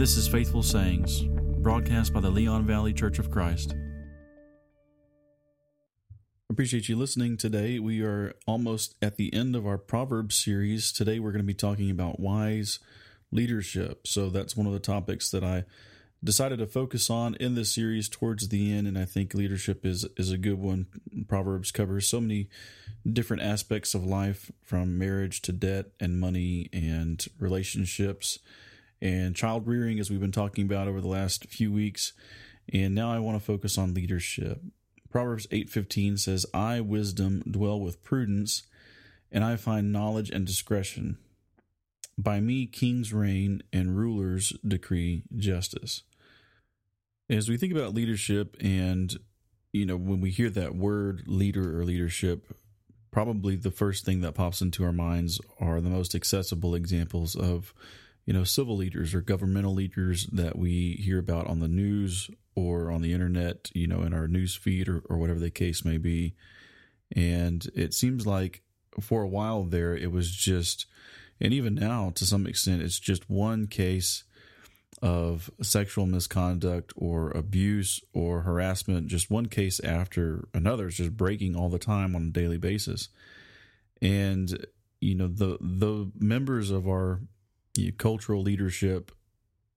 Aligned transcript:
This 0.00 0.16
is 0.16 0.26
Faithful 0.26 0.62
Sayings, 0.62 1.24
broadcast 1.60 2.14
by 2.14 2.20
the 2.20 2.30
Leon 2.30 2.66
Valley 2.66 2.94
Church 2.94 3.18
of 3.18 3.30
Christ. 3.30 3.74
Appreciate 6.48 6.88
you 6.88 6.96
listening 6.96 7.36
today. 7.36 7.78
We 7.78 8.00
are 8.00 8.32
almost 8.46 8.94
at 9.02 9.16
the 9.16 9.30
end 9.34 9.54
of 9.54 9.66
our 9.66 9.76
Proverbs 9.76 10.36
series. 10.36 10.90
Today 10.90 11.18
we're 11.18 11.32
going 11.32 11.42
to 11.42 11.46
be 11.46 11.52
talking 11.52 11.90
about 11.90 12.18
wise 12.18 12.78
leadership. 13.30 14.06
So 14.06 14.30
that's 14.30 14.56
one 14.56 14.66
of 14.66 14.72
the 14.72 14.78
topics 14.78 15.30
that 15.32 15.44
I 15.44 15.64
decided 16.24 16.60
to 16.60 16.66
focus 16.66 17.10
on 17.10 17.34
in 17.34 17.54
this 17.54 17.74
series 17.74 18.08
towards 18.08 18.48
the 18.48 18.72
end 18.72 18.88
and 18.88 18.96
I 18.96 19.04
think 19.04 19.34
leadership 19.34 19.84
is 19.84 20.06
is 20.16 20.32
a 20.32 20.38
good 20.38 20.58
one. 20.58 20.86
Proverbs 21.28 21.70
covers 21.70 22.06
so 22.06 22.22
many 22.22 22.48
different 23.06 23.42
aspects 23.42 23.92
of 23.92 24.02
life 24.02 24.50
from 24.62 24.96
marriage 24.96 25.42
to 25.42 25.52
debt 25.52 25.88
and 26.00 26.18
money 26.18 26.70
and 26.72 27.22
relationships 27.38 28.38
and 29.00 29.36
child 29.36 29.66
rearing, 29.66 29.98
as 29.98 30.10
we've 30.10 30.20
been 30.20 30.32
talking 30.32 30.64
about 30.64 30.88
over 30.88 31.00
the 31.00 31.08
last 31.08 31.46
few 31.46 31.72
weeks. 31.72 32.12
And 32.72 32.94
now 32.94 33.12
I 33.12 33.18
want 33.18 33.38
to 33.38 33.44
focus 33.44 33.78
on 33.78 33.94
leadership. 33.94 34.62
Proverbs 35.10 35.46
8:15 35.50 36.16
says, 36.16 36.46
"I 36.54 36.80
wisdom 36.80 37.42
dwell 37.50 37.80
with 37.80 38.02
prudence, 38.02 38.64
and 39.32 39.42
I 39.42 39.56
find 39.56 39.92
knowledge 39.92 40.30
and 40.30 40.46
discretion. 40.46 41.18
By 42.16 42.40
me 42.40 42.66
kings 42.66 43.12
reign 43.12 43.62
and 43.72 43.96
rulers 43.96 44.52
decree 44.66 45.24
justice." 45.36 46.02
As 47.28 47.48
we 47.48 47.56
think 47.56 47.72
about 47.72 47.94
leadership 47.94 48.56
and 48.60 49.18
you 49.72 49.86
know, 49.86 49.96
when 49.96 50.20
we 50.20 50.30
hear 50.30 50.50
that 50.50 50.74
word 50.74 51.22
leader 51.26 51.78
or 51.78 51.84
leadership, 51.84 52.56
probably 53.10 53.56
the 53.56 53.70
first 53.70 54.04
thing 54.04 54.20
that 54.20 54.34
pops 54.34 54.60
into 54.60 54.84
our 54.84 54.92
minds 54.92 55.40
are 55.58 55.80
the 55.80 55.90
most 55.90 56.14
accessible 56.14 56.74
examples 56.74 57.36
of 57.36 57.72
you 58.30 58.36
know, 58.38 58.44
civil 58.44 58.76
leaders 58.76 59.12
or 59.12 59.20
governmental 59.20 59.74
leaders 59.74 60.26
that 60.26 60.56
we 60.56 60.92
hear 61.04 61.18
about 61.18 61.48
on 61.48 61.58
the 61.58 61.66
news 61.66 62.30
or 62.54 62.88
on 62.88 63.02
the 63.02 63.12
internet, 63.12 63.68
you 63.74 63.88
know, 63.88 64.02
in 64.02 64.14
our 64.14 64.28
news 64.28 64.54
feed 64.54 64.88
or, 64.88 65.02
or 65.10 65.16
whatever 65.16 65.40
the 65.40 65.50
case 65.50 65.84
may 65.84 65.98
be. 65.98 66.36
And 67.16 67.68
it 67.74 67.92
seems 67.92 68.28
like 68.28 68.62
for 69.00 69.22
a 69.22 69.28
while 69.28 69.64
there, 69.64 69.96
it 69.96 70.12
was 70.12 70.30
just, 70.30 70.86
and 71.40 71.52
even 71.52 71.74
now 71.74 72.12
to 72.14 72.24
some 72.24 72.46
extent, 72.46 72.82
it's 72.82 73.00
just 73.00 73.28
one 73.28 73.66
case 73.66 74.22
of 75.02 75.50
sexual 75.60 76.06
misconduct 76.06 76.92
or 76.94 77.32
abuse 77.32 78.00
or 78.12 78.42
harassment, 78.42 79.08
just 79.08 79.28
one 79.28 79.46
case 79.46 79.80
after 79.80 80.46
another. 80.54 80.86
It's 80.86 80.98
just 80.98 81.16
breaking 81.16 81.56
all 81.56 81.68
the 81.68 81.80
time 81.80 82.14
on 82.14 82.28
a 82.28 82.30
daily 82.30 82.58
basis. 82.58 83.08
And, 84.00 84.68
you 85.00 85.16
know, 85.16 85.26
the, 85.26 85.58
the 85.60 86.12
members 86.16 86.70
of 86.70 86.86
our 86.86 87.22
cultural 87.98 88.42
leadership 88.42 89.12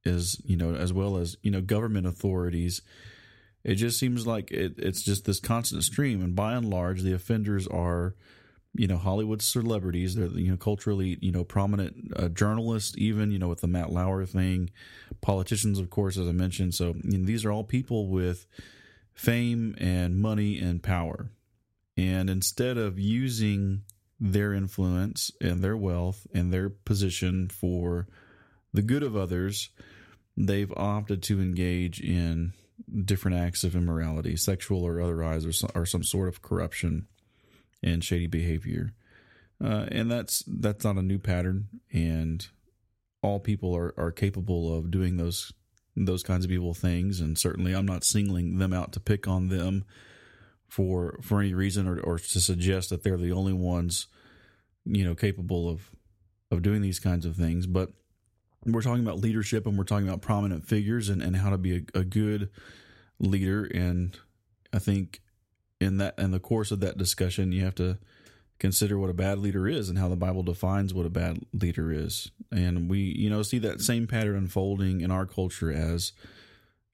is 0.03 0.41
you 0.45 0.58
know 0.58 0.75
as 0.75 0.91
well 0.91 1.17
as 1.17 1.38
you 1.41 1.52
know 1.52 1.61
government 1.61 2.05
authorities 2.05 2.81
it 3.63 3.75
just 3.75 3.97
seems 3.97 4.27
like 4.27 4.52
it, 4.52 4.73
it's 4.77 5.02
just 5.02 5.25
this 5.25 5.39
constant 5.39 5.83
stream. 5.83 6.21
And 6.21 6.36
by 6.36 6.53
and 6.53 6.69
large 6.69 7.02
the 7.02 7.14
offenders 7.14 7.67
are 7.67 8.16
you 8.75 8.88
know 8.88 8.97
hollywood 8.97 9.41
celebrities. 9.41 10.16
They're 10.16 10.27
you 10.27 10.52
know 10.52 10.58
culturally 10.58 11.17
you 11.21 11.31
know 11.31 11.44
prominent 11.44 12.11
uh, 12.16 12.30
journalists 12.30 12.95
even 12.97 13.31
you 13.31 13.39
know 13.39 13.47
with 13.47 13.61
the 13.61 13.67
matt 13.67 13.91
lauer 13.91 14.25
thing. 14.25 14.69
Politicians 15.21 15.80
of 15.80 15.89
course 15.89 16.17
as 16.17 16.27
i 16.27 16.31
mentioned. 16.31 16.73
So 16.73 16.95
you 17.03 17.19
know, 17.19 17.25
these 17.25 17.45
are 17.45 17.52
all 17.52 17.64
people 17.64 18.08
with 18.08 18.45
fame 19.14 19.75
and 19.77 20.17
money 20.17 20.59
and 20.59 20.81
power. 20.83 21.30
And 21.95 22.30
instead 22.30 22.77
of 22.77 22.97
using 22.97 23.83
their 24.24 24.54
influence 24.54 25.32
and 25.42 25.62
their 25.62 25.76
wealth 25.76 26.26
and 26.34 26.52
their 26.52 26.70
position 26.70 27.50
for 27.50 28.08
the 28.72 28.82
good 28.82 29.04
of 29.04 29.18
others, 29.18 29.70
they've 30.38 30.72
opted 30.78 31.22
to 31.22 31.42
engage 31.42 32.00
in 32.00 32.54
different 33.04 33.38
acts 33.38 33.66
of 33.66 33.76
immorality, 33.76 34.38
sexual 34.38 34.84
or 34.88 35.02
otherwise, 35.02 35.46
or 35.46 35.52
some, 35.52 35.70
or 35.76 35.86
some 35.86 36.04
sort 36.04 36.30
of 36.30 36.42
corruption 36.42 37.06
and 37.83 38.02
shady 38.02 38.28
behavior. 38.28 38.94
Uh, 39.62 39.88
and 39.92 40.10
that's 40.10 40.42
that's 40.48 40.86
not 40.86 40.95
a 40.95 41.02
new 41.02 41.20
pattern, 41.20 41.67
and 41.92 42.48
all 43.22 43.39
people 43.42 43.76
are, 43.76 43.94
are 43.98 44.12
capable 44.12 44.76
of 44.76 44.89
doing 44.89 45.17
those 45.17 45.52
those 45.98 46.23
kinds 46.23 46.45
of 46.45 46.52
evil 46.52 46.73
things. 46.73 47.20
And 47.20 47.38
certainly, 47.38 47.73
I'm 47.73 47.86
not 47.86 48.06
singling 48.06 48.58
them 48.58 48.72
out 48.72 48.94
to 48.94 49.02
pick 49.02 49.28
on 49.28 49.50
them 49.50 49.83
for 50.73 51.20
for 51.22 51.39
any 51.39 51.54
reason 51.54 51.88
or, 51.88 52.00
or 52.00 52.17
to 52.17 52.39
suggest 52.39 52.89
that 52.89 53.04
they're 53.04 53.16
the 53.16 53.32
only 53.32 53.54
ones 53.54 54.08
you 54.86 55.06
know 55.06 55.14
capable 55.14 55.70
of 55.70 55.92
of 56.50 56.64
doing 56.64 56.82
these 56.82 57.00
kinds 57.00 57.28
of 57.28 57.36
things. 57.36 57.67
But 57.67 57.92
we're 58.66 58.82
talking 58.82 59.04
about 59.04 59.20
leadership 59.20 59.67
and 59.67 59.78
we're 59.78 59.83
talking 59.83 60.08
about 60.08 60.23
prominent 60.23 60.66
figures 60.66 61.10
and, 61.10 61.22
and 61.22 61.36
how 61.36 61.52
to 61.52 61.60
be 61.60 61.86
a, 61.94 62.00
a 62.00 62.04
good 62.04 62.50
leader. 63.20 63.66
And 63.66 64.17
i 64.73 64.80
think 64.80 65.22
in 65.80 65.98
that 65.98 66.17
in 66.17 66.32
the 66.32 66.39
course 66.39 66.72
of 66.72 66.80
that 66.80 66.98
discussion 66.98 67.52
you 67.52 67.64
have 67.64 67.76
to 67.76 68.00
consider 68.58 68.98
what 68.98 69.12
a 69.12 69.14
bad 69.14 69.38
leader 69.38 69.67
is 69.67 69.89
and 69.89 70.00
how 70.00 70.08
the 70.08 70.16
bible 70.16 70.42
defines 70.42 70.92
what 70.92 71.06
a 71.06 71.12
bad 71.12 71.38
leader 71.54 71.92
is. 71.92 72.32
And 72.52 72.89
we 72.89 73.00
you 73.00 73.30
know 73.30 73.44
see 73.44 73.60
that 73.60 73.82
same 73.82 74.08
pattern 74.08 74.38
unfolding 74.38 75.02
in 75.02 75.12
our 75.12 75.28
culture 75.28 75.72
as 75.72 76.14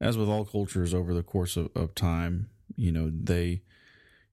as 0.01 0.17
with 0.17 0.27
all 0.27 0.43
cultures 0.43 0.93
over 0.93 1.13
the 1.13 1.23
course 1.23 1.55
of, 1.55 1.69
of 1.77 1.95
time. 1.95 2.49
You 2.75 2.91
know 2.91 3.09
they 3.09 3.61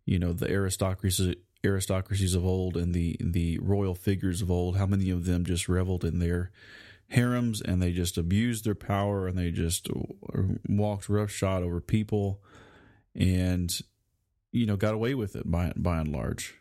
you 0.07 0.19
know 0.19 0.33
the 0.33 0.51
aristocracy 0.51 1.37
aristocracies 1.65 2.35
of 2.35 2.45
old 2.45 2.77
and 2.77 2.95
the 2.95 3.17
the 3.21 3.59
royal 3.59 3.95
figures 3.95 4.41
of 4.41 4.51
old 4.51 4.77
how 4.77 4.87
many 4.87 5.11
of 5.11 5.25
them 5.25 5.45
just 5.45 5.69
reveled 5.69 6.05
in 6.05 6.21
their 6.21 6.51
harems 7.09 7.61
and 7.61 7.81
they 7.81 7.93
just 7.93 8.17
abused 8.17 8.65
their 8.65 8.75
power 8.75 9.27
and 9.27 9.39
they 9.39 9.51
just 9.51 9.89
walked 10.69 11.09
roughshod 11.09 11.63
over 11.63 11.81
people 11.81 12.41
and 13.15 13.81
you 14.53 14.67
know 14.67 14.77
got 14.77 14.95
away 14.95 15.15
with 15.15 15.37
it 15.37 15.51
by 15.51 15.73
by 15.77 15.99
and 15.99 16.09
large. 16.09 16.55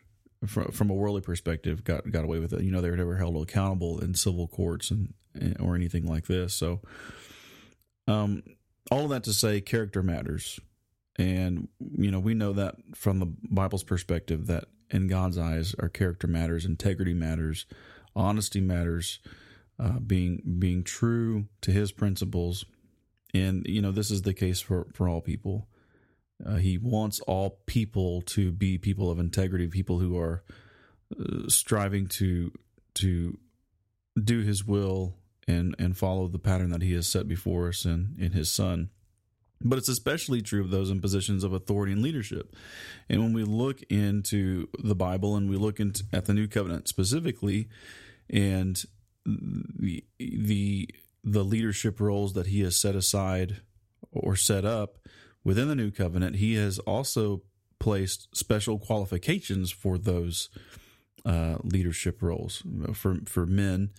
From, 0.46 0.70
from 0.70 0.90
a 0.90 0.94
worldly 0.94 1.22
perspective 1.22 1.82
got 1.82 2.10
got 2.10 2.24
away 2.24 2.38
with 2.38 2.52
it. 2.52 2.62
You 2.62 2.70
know 2.70 2.80
they 2.80 2.90
were 2.90 2.96
never 2.96 3.16
held 3.16 3.42
accountable 3.42 3.98
in 4.00 4.14
civil 4.14 4.46
courts 4.46 4.90
and 4.90 5.14
or 5.58 5.74
anything 5.74 6.06
like 6.06 6.26
this. 6.26 6.54
So 6.54 6.80
um 8.06 8.42
all 8.90 9.04
of 9.04 9.10
that 9.10 9.24
to 9.24 9.32
say 9.32 9.60
character 9.60 10.02
matters 10.02 10.60
and, 11.18 11.68
you 11.96 12.10
know, 12.10 12.20
we 12.20 12.34
know 12.34 12.52
that 12.52 12.76
from 12.94 13.18
the 13.20 13.26
Bible's 13.26 13.84
perspective 13.84 14.46
that 14.46 14.64
in 14.90 15.08
God's 15.08 15.38
eyes, 15.38 15.74
our 15.78 15.88
character 15.88 16.26
matters, 16.26 16.64
integrity 16.64 17.14
matters, 17.14 17.66
honesty 18.14 18.60
matters, 18.60 19.20
uh, 19.78 19.98
being 19.98 20.56
being 20.58 20.82
true 20.82 21.46
to 21.62 21.70
His 21.70 21.92
principles, 21.92 22.64
and 23.34 23.66
you 23.66 23.82
know 23.82 23.92
this 23.92 24.10
is 24.10 24.22
the 24.22 24.34
case 24.34 24.60
for 24.60 24.86
for 24.92 25.08
all 25.08 25.20
people. 25.20 25.68
Uh, 26.44 26.56
he 26.56 26.76
wants 26.76 27.20
all 27.20 27.60
people 27.66 28.20
to 28.22 28.52
be 28.52 28.78
people 28.78 29.10
of 29.10 29.18
integrity, 29.18 29.66
people 29.66 29.98
who 29.98 30.18
are 30.18 30.44
uh, 31.18 31.48
striving 31.48 32.06
to 32.06 32.52
to 32.94 33.38
do 34.22 34.40
His 34.40 34.64
will 34.64 35.16
and 35.46 35.74
and 35.78 35.96
follow 35.96 36.28
the 36.28 36.38
pattern 36.38 36.70
that 36.70 36.82
He 36.82 36.92
has 36.94 37.06
set 37.06 37.28
before 37.28 37.68
us 37.68 37.84
in 37.84 38.16
in 38.18 38.32
His 38.32 38.50
Son. 38.50 38.90
But 39.60 39.78
it's 39.78 39.88
especially 39.88 40.42
true 40.42 40.62
of 40.62 40.70
those 40.70 40.90
in 40.90 41.00
positions 41.00 41.42
of 41.42 41.52
authority 41.52 41.92
and 41.92 42.02
leadership. 42.02 42.54
And 43.08 43.22
when 43.22 43.32
we 43.32 43.44
look 43.44 43.82
into 43.84 44.68
the 44.78 44.94
Bible 44.94 45.34
and 45.34 45.48
we 45.48 45.56
look 45.56 45.80
into, 45.80 46.04
at 46.12 46.26
the 46.26 46.34
New 46.34 46.46
Covenant 46.46 46.88
specifically, 46.88 47.68
and 48.28 48.84
the 49.24 50.04
the 50.18 50.88
the 51.24 51.44
leadership 51.44 52.00
roles 52.00 52.34
that 52.34 52.48
He 52.48 52.60
has 52.60 52.76
set 52.76 52.94
aside 52.94 53.60
or 54.12 54.36
set 54.36 54.64
up 54.64 54.98
within 55.42 55.68
the 55.68 55.74
New 55.74 55.90
Covenant, 55.90 56.36
He 56.36 56.54
has 56.54 56.78
also 56.80 57.42
placed 57.78 58.28
special 58.36 58.78
qualifications 58.78 59.70
for 59.70 59.98
those 59.98 60.48
uh, 61.24 61.56
leadership 61.62 62.22
roles 62.22 62.62
for 62.92 63.18
for 63.26 63.46
men 63.46 63.90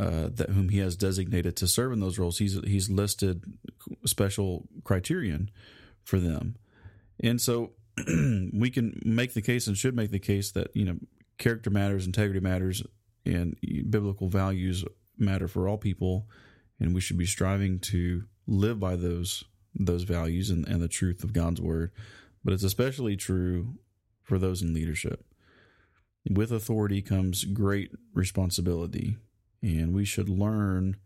uh, 0.00 0.30
that 0.32 0.48
whom 0.48 0.70
he 0.70 0.78
has 0.78 0.96
designated 0.96 1.56
to 1.56 1.66
serve 1.66 1.92
in 1.92 2.00
those 2.00 2.18
roles, 2.18 2.38
he's 2.38 2.58
he's 2.64 2.88
listed 2.88 3.44
special 4.06 4.66
criterion 4.82 5.50
for 6.02 6.18
them, 6.18 6.56
and 7.22 7.38
so 7.38 7.72
we 8.06 8.70
can 8.70 8.98
make 9.04 9.34
the 9.34 9.42
case 9.42 9.66
and 9.66 9.76
should 9.76 9.94
make 9.94 10.10
the 10.10 10.18
case 10.18 10.52
that 10.52 10.74
you 10.74 10.86
know 10.86 10.96
character 11.36 11.68
matters, 11.68 12.06
integrity 12.06 12.40
matters, 12.40 12.82
and 13.26 13.56
biblical 13.90 14.30
values 14.30 14.86
matter 15.18 15.46
for 15.46 15.68
all 15.68 15.76
people, 15.76 16.26
and 16.78 16.94
we 16.94 17.00
should 17.02 17.18
be 17.18 17.26
striving 17.26 17.78
to 17.78 18.24
live 18.46 18.80
by 18.80 18.96
those 18.96 19.44
those 19.74 20.04
values 20.04 20.48
and, 20.48 20.66
and 20.66 20.80
the 20.80 20.88
truth 20.88 21.22
of 21.22 21.34
God's 21.34 21.60
word. 21.60 21.92
But 22.42 22.54
it's 22.54 22.64
especially 22.64 23.16
true 23.16 23.74
for 24.22 24.38
those 24.38 24.62
in 24.62 24.72
leadership. 24.72 25.26
With 26.30 26.52
authority 26.52 27.02
comes 27.02 27.44
great 27.44 27.90
responsibility 28.14 29.18
and 29.62 29.92
we 29.94 30.04
should 30.04 30.28
learn 30.28 30.96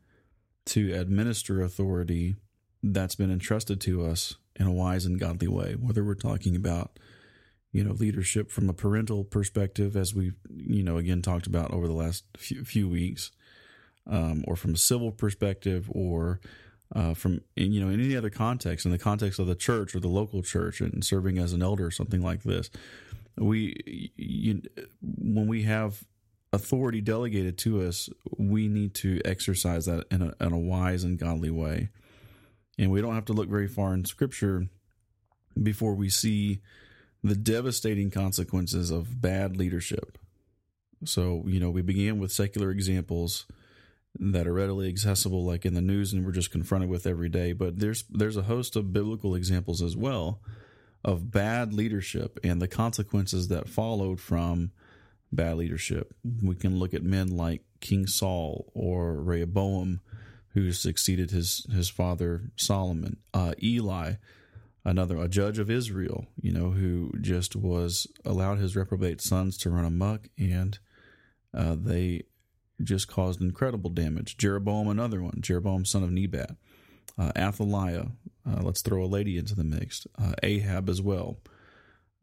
to 0.66 0.92
administer 0.92 1.62
authority 1.62 2.36
that's 2.82 3.14
been 3.14 3.30
entrusted 3.30 3.80
to 3.80 4.04
us 4.04 4.36
in 4.56 4.66
a 4.66 4.72
wise 4.72 5.04
and 5.04 5.18
godly 5.18 5.48
way 5.48 5.74
whether 5.74 6.04
we're 6.04 6.14
talking 6.14 6.54
about 6.54 6.98
you 7.72 7.82
know 7.82 7.92
leadership 7.92 8.50
from 8.50 8.68
a 8.68 8.74
parental 8.74 9.24
perspective 9.24 9.96
as 9.96 10.14
we've 10.14 10.36
you 10.54 10.82
know 10.82 10.96
again 10.96 11.22
talked 11.22 11.46
about 11.46 11.72
over 11.72 11.86
the 11.86 11.92
last 11.92 12.24
few, 12.36 12.88
weeks 12.88 13.32
um, 14.06 14.44
or 14.46 14.56
from 14.56 14.74
a 14.74 14.78
civil 14.78 15.10
perspective, 15.10 15.88
or 15.90 16.40
uh, 16.94 17.14
from 17.14 17.40
you 17.56 17.80
know 17.80 17.88
in 17.88 18.00
any 18.00 18.16
other 18.16 18.30
context, 18.30 18.84
in 18.84 18.92
the 18.92 18.98
context 18.98 19.38
of 19.38 19.46
the 19.46 19.54
church 19.54 19.94
or 19.94 20.00
the 20.00 20.08
local 20.08 20.42
church, 20.42 20.80
and 20.80 21.04
serving 21.04 21.38
as 21.38 21.52
an 21.52 21.62
elder 21.62 21.86
or 21.86 21.90
something 21.90 22.22
like 22.22 22.42
this, 22.42 22.70
we 23.36 24.12
you, 24.16 24.62
when 25.00 25.46
we 25.46 25.62
have 25.62 26.04
authority 26.54 27.00
delegated 27.00 27.58
to 27.58 27.82
us, 27.82 28.08
we 28.38 28.68
need 28.68 28.94
to 28.94 29.20
exercise 29.24 29.86
that 29.86 30.06
in 30.10 30.22
a, 30.22 30.44
in 30.44 30.52
a 30.52 30.58
wise 30.58 31.04
and 31.04 31.18
godly 31.18 31.50
way, 31.50 31.88
and 32.78 32.90
we 32.90 33.00
don't 33.00 33.14
have 33.14 33.26
to 33.26 33.32
look 33.32 33.48
very 33.48 33.68
far 33.68 33.92
in 33.94 34.04
Scripture 34.04 34.68
before 35.60 35.94
we 35.94 36.08
see 36.08 36.60
the 37.22 37.34
devastating 37.34 38.10
consequences 38.10 38.90
of 38.90 39.20
bad 39.20 39.56
leadership. 39.56 40.18
So, 41.04 41.42
you 41.46 41.60
know, 41.60 41.70
we 41.70 41.82
began 41.82 42.18
with 42.18 42.32
secular 42.32 42.70
examples 42.70 43.46
that 44.18 44.46
are 44.46 44.52
readily 44.52 44.88
accessible 44.88 45.44
like 45.44 45.64
in 45.64 45.74
the 45.74 45.80
news 45.80 46.12
and 46.12 46.24
we're 46.24 46.32
just 46.32 46.52
confronted 46.52 46.88
with 46.88 47.06
every 47.06 47.28
day, 47.28 47.52
but 47.52 47.78
there's 47.78 48.04
there's 48.10 48.36
a 48.36 48.42
host 48.42 48.76
of 48.76 48.92
biblical 48.92 49.34
examples 49.34 49.82
as 49.82 49.96
well 49.96 50.40
of 51.04 51.30
bad 51.30 51.72
leadership 51.72 52.38
and 52.44 52.62
the 52.62 52.68
consequences 52.68 53.48
that 53.48 53.68
followed 53.68 54.20
from 54.20 54.70
bad 55.34 55.56
leadership. 55.56 56.14
We 56.42 56.54
can 56.54 56.78
look 56.78 56.94
at 56.94 57.02
men 57.02 57.28
like 57.28 57.62
King 57.80 58.06
Saul 58.06 58.70
or 58.74 59.20
Rehoboam 59.20 60.00
who 60.48 60.72
succeeded 60.72 61.30
his 61.30 61.66
his 61.72 61.88
father 61.88 62.50
Solomon, 62.56 63.18
uh, 63.32 63.54
Eli 63.62 64.14
another 64.84 65.16
a 65.16 65.28
judge 65.28 65.58
of 65.58 65.70
Israel, 65.70 66.26
you 66.40 66.52
know, 66.52 66.70
who 66.70 67.10
just 67.20 67.56
was 67.56 68.06
allowed 68.24 68.58
his 68.58 68.76
reprobate 68.76 69.20
sons 69.20 69.56
to 69.58 69.70
run 69.70 69.84
amok, 69.84 70.28
and 70.38 70.78
uh, 71.54 71.74
they 71.78 72.24
just 72.82 73.08
caused 73.08 73.40
incredible 73.40 73.90
damage. 73.90 74.36
Jeroboam, 74.36 74.88
another 74.88 75.22
one, 75.22 75.38
Jeroboam 75.40 75.84
son 75.84 76.02
of 76.02 76.10
Nebat, 76.10 76.50
uh, 77.18 77.32
Athaliah. 77.36 78.08
Uh, 78.46 78.60
let's 78.62 78.82
throw 78.82 79.02
a 79.02 79.06
lady 79.06 79.38
into 79.38 79.54
the 79.54 79.64
mix. 79.64 80.06
Uh, 80.18 80.34
Ahab 80.42 80.90
as 80.90 81.00
well, 81.00 81.38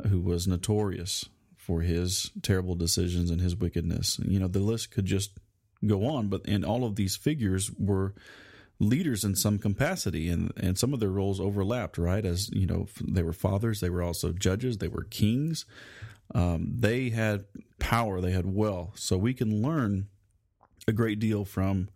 who 0.08 0.20
was 0.20 0.48
notorious 0.48 1.26
for 1.62 1.82
his 1.82 2.32
terrible 2.42 2.74
decisions 2.74 3.30
and 3.30 3.40
his 3.40 3.56
wickedness. 3.56 4.20
You 4.26 4.40
know, 4.40 4.48
the 4.48 4.60
list 4.60 4.90
could 4.90 5.06
just 5.06 5.38
go 5.86 6.08
on, 6.08 6.28
but 6.28 6.42
and 6.48 6.66
all 6.66 6.84
of 6.84 6.96
these 6.96 7.16
figures 7.16 7.70
were 7.78 8.16
leaders 8.80 9.24
in 9.24 9.36
some 9.36 9.60
capacity 9.60 10.28
and 10.28 10.52
and 10.58 10.76
some 10.76 10.92
of 10.92 11.00
their 11.00 11.12
roles 11.12 11.40
overlapped 11.40 12.00
right? 12.00 12.26
As 12.26 12.50
you 12.50 12.66
know 12.66 12.88
they 13.00 13.22
were 13.22 13.32
fathers 13.32 13.80
they 13.80 13.92
were 13.92 14.02
also 14.02 14.32
judges 14.32 14.80
they 14.80 14.88
were 14.88 15.04
kings. 15.04 15.66
Um, 16.34 16.74
they 16.80 17.10
had 17.10 17.46
power 17.78 18.22
they 18.22 18.32
had 18.32 18.52
wealth. 18.52 18.98
So 18.98 19.16
we 19.16 19.36
can 19.36 19.62
learn 19.62 20.08
a 20.88 20.92
great 20.92 21.20
deal 21.20 21.46
from 21.46 21.90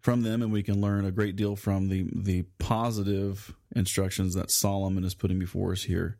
from 0.00 0.22
them 0.22 0.40
and 0.40 0.50
we 0.50 0.62
can 0.62 0.80
learn 0.80 1.04
a 1.04 1.12
great 1.12 1.36
deal 1.36 1.56
from 1.56 1.90
the 1.90 2.08
the 2.14 2.44
positive 2.58 3.54
instructions 3.76 4.32
that 4.32 4.50
Solomon 4.50 5.04
is 5.04 5.14
putting 5.14 5.38
before 5.38 5.72
us 5.72 5.82
here 5.82 6.16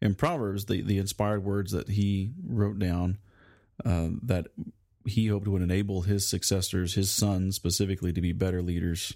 in 0.00 0.14
Proverbs 0.14 0.66
the 0.66 0.82
the 0.82 0.98
inspired 0.98 1.44
words 1.44 1.72
that 1.72 1.88
he 1.88 2.32
wrote 2.44 2.78
down 2.78 3.18
uh, 3.84 4.08
that 4.22 4.48
he 5.06 5.28
hoped 5.28 5.48
would 5.48 5.62
enable 5.62 6.02
his 6.02 6.26
successors, 6.26 6.94
his 6.94 7.10
sons 7.10 7.56
specifically, 7.56 8.12
to 8.12 8.20
be 8.20 8.32
better 8.32 8.62
leaders 8.62 9.14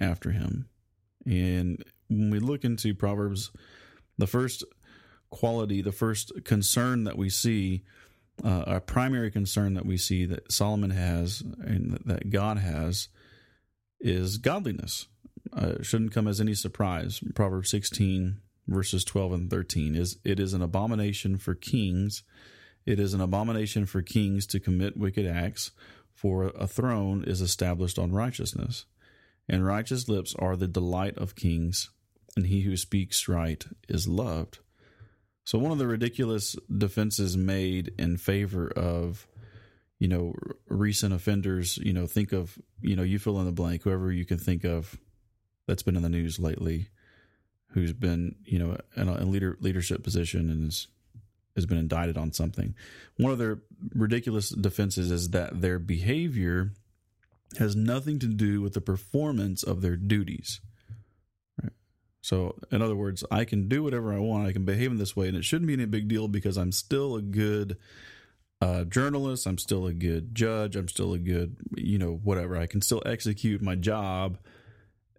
after 0.00 0.30
him. 0.30 0.68
And 1.26 1.84
when 2.08 2.30
we 2.30 2.38
look 2.38 2.64
into 2.64 2.94
Proverbs, 2.94 3.50
the 4.16 4.26
first 4.26 4.64
quality, 5.30 5.82
the 5.82 5.92
first 5.92 6.32
concern 6.44 7.04
that 7.04 7.18
we 7.18 7.28
see, 7.28 7.84
uh, 8.42 8.64
a 8.66 8.80
primary 8.80 9.30
concern 9.30 9.74
that 9.74 9.84
we 9.84 9.96
see 9.96 10.24
that 10.24 10.50
Solomon 10.50 10.90
has 10.90 11.42
and 11.60 12.00
that 12.06 12.30
God 12.30 12.58
has 12.58 13.08
is 14.00 14.38
godliness. 14.38 15.08
Uh, 15.52 15.74
it 15.80 15.86
shouldn't 15.86 16.12
come 16.12 16.28
as 16.28 16.40
any 16.40 16.54
surprise. 16.54 17.20
Proverbs 17.34 17.70
16, 17.70 18.40
verses 18.68 19.04
12 19.04 19.32
and 19.32 19.50
13 19.50 19.96
is 19.96 20.18
it 20.24 20.38
is 20.38 20.52
an 20.54 20.62
abomination 20.62 21.36
for 21.36 21.54
kings. 21.54 22.22
It 22.86 23.00
is 23.00 23.14
an 23.14 23.20
abomination 23.20 23.86
for 23.86 24.02
kings 24.02 24.46
to 24.46 24.60
commit 24.60 24.96
wicked 24.96 25.26
acts, 25.26 25.72
for 26.14 26.44
a 26.44 26.66
throne 26.66 27.24
is 27.24 27.40
established 27.40 27.98
on 27.98 28.12
righteousness 28.12 28.86
and 29.48 29.64
righteous 29.64 30.08
lips 30.08 30.34
are 30.38 30.56
the 30.56 30.68
delight 30.68 31.16
of 31.16 31.34
kings, 31.34 31.90
and 32.36 32.46
he 32.46 32.60
who 32.60 32.76
speaks 32.76 33.28
right 33.28 33.64
is 33.88 34.06
loved. 34.06 34.58
So, 35.44 35.58
one 35.58 35.72
of 35.72 35.78
the 35.78 35.86
ridiculous 35.86 36.56
defenses 36.76 37.36
made 37.36 37.92
in 37.98 38.18
favor 38.18 38.68
of, 38.68 39.26
you 39.98 40.08
know, 40.08 40.34
recent 40.68 41.14
offenders, 41.14 41.78
you 41.78 41.94
know, 41.94 42.06
think 42.06 42.32
of, 42.32 42.58
you 42.82 42.94
know, 42.94 43.02
you 43.02 43.18
fill 43.18 43.40
in 43.40 43.46
the 43.46 43.52
blank, 43.52 43.82
whoever 43.82 44.12
you 44.12 44.26
can 44.26 44.38
think 44.38 44.64
of 44.64 44.98
that's 45.66 45.82
been 45.82 45.96
in 45.96 46.02
the 46.02 46.10
news 46.10 46.38
lately, 46.38 46.88
who's 47.70 47.92
been, 47.92 48.34
you 48.44 48.58
know, 48.58 48.78
in 48.96 49.08
a 49.08 49.24
leader, 49.24 49.56
leadership 49.60 50.02
position 50.02 50.50
and 50.50 50.68
is, 50.68 50.88
has 51.54 51.66
been 51.66 51.78
indicted 51.78 52.16
on 52.16 52.32
something. 52.32 52.74
One 53.16 53.32
of 53.32 53.38
their 53.38 53.60
ridiculous 53.94 54.50
defenses 54.50 55.10
is 55.10 55.30
that 55.30 55.60
their 55.60 55.78
behavior 55.78 56.72
has 57.58 57.74
nothing 57.74 58.18
to 58.20 58.26
do 58.26 58.60
with 58.60 58.74
the 58.74 58.80
performance 58.80 59.62
of 59.62 59.80
their 59.80 59.96
duties. 59.96 60.60
Right? 61.62 61.72
So, 62.20 62.58
in 62.70 62.82
other 62.82 62.96
words, 62.96 63.24
I 63.30 63.44
can 63.44 63.68
do 63.68 63.82
whatever 63.82 64.12
I 64.12 64.18
want. 64.18 64.46
I 64.46 64.52
can 64.52 64.64
behave 64.64 64.90
in 64.90 64.98
this 64.98 65.16
way, 65.16 65.28
and 65.28 65.36
it 65.36 65.44
shouldn't 65.44 65.66
be 65.66 65.74
any 65.74 65.86
big 65.86 66.08
deal 66.08 66.28
because 66.28 66.56
I'm 66.56 66.72
still 66.72 67.16
a 67.16 67.22
good 67.22 67.76
uh, 68.60 68.84
journalist. 68.84 69.46
I'm 69.46 69.58
still 69.58 69.86
a 69.86 69.92
good 69.92 70.34
judge. 70.34 70.76
I'm 70.76 70.88
still 70.88 71.12
a 71.14 71.18
good, 71.18 71.56
you 71.76 71.98
know, 71.98 72.20
whatever. 72.22 72.56
I 72.56 72.66
can 72.66 72.82
still 72.82 73.02
execute 73.06 73.62
my 73.62 73.74
job 73.74 74.38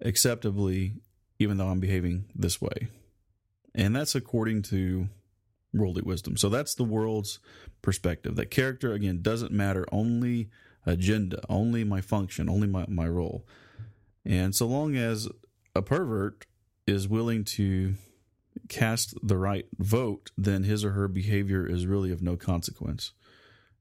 acceptably, 0.01 0.93
even 1.39 1.57
though 1.57 1.67
I'm 1.67 1.79
behaving 1.79 2.25
this 2.35 2.61
way. 2.61 2.89
And 3.73 3.95
that's 3.95 4.15
according 4.15 4.63
to 4.63 5.07
worldly 5.73 6.01
wisdom. 6.01 6.37
So 6.37 6.49
that's 6.49 6.75
the 6.75 6.83
world's 6.83 7.39
perspective. 7.81 8.35
That 8.35 8.51
character, 8.51 8.93
again, 8.93 9.21
doesn't 9.21 9.51
matter. 9.51 9.85
Only 9.91 10.49
agenda, 10.85 11.41
only 11.49 11.83
my 11.83 12.01
function, 12.01 12.49
only 12.49 12.67
my, 12.67 12.85
my 12.87 13.07
role. 13.07 13.45
And 14.25 14.55
so 14.55 14.65
long 14.65 14.95
as 14.95 15.29
a 15.75 15.81
pervert 15.81 16.45
is 16.85 17.07
willing 17.07 17.43
to 17.43 17.95
cast 18.67 19.13
the 19.23 19.37
right 19.37 19.65
vote, 19.77 20.31
then 20.37 20.63
his 20.63 20.83
or 20.83 20.91
her 20.91 21.07
behavior 21.07 21.65
is 21.65 21.85
really 21.85 22.11
of 22.11 22.21
no 22.21 22.35
consequence. 22.35 23.13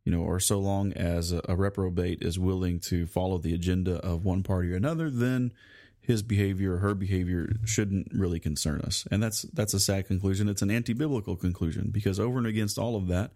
You 0.04 0.12
know, 0.12 0.22
or 0.22 0.40
so 0.40 0.58
long 0.58 0.92
as 0.92 1.32
a, 1.32 1.42
a 1.48 1.56
reprobate 1.56 2.22
is 2.22 2.38
willing 2.38 2.80
to 2.80 3.06
follow 3.06 3.38
the 3.38 3.54
agenda 3.54 3.96
of 3.96 4.24
one 4.24 4.42
party 4.42 4.72
or 4.72 4.76
another, 4.76 5.10
then 5.10 5.52
his 6.08 6.22
behavior 6.22 6.76
or 6.76 6.78
her 6.78 6.94
behavior 6.94 7.50
shouldn't 7.66 8.08
really 8.14 8.40
concern 8.40 8.80
us. 8.80 9.06
And 9.10 9.22
that's 9.22 9.42
that's 9.42 9.74
a 9.74 9.78
sad 9.78 10.06
conclusion. 10.06 10.48
It's 10.48 10.62
an 10.62 10.70
anti-biblical 10.70 11.36
conclusion 11.36 11.90
because 11.92 12.18
over 12.18 12.38
and 12.38 12.46
against 12.46 12.78
all 12.78 12.96
of 12.96 13.08
that 13.08 13.32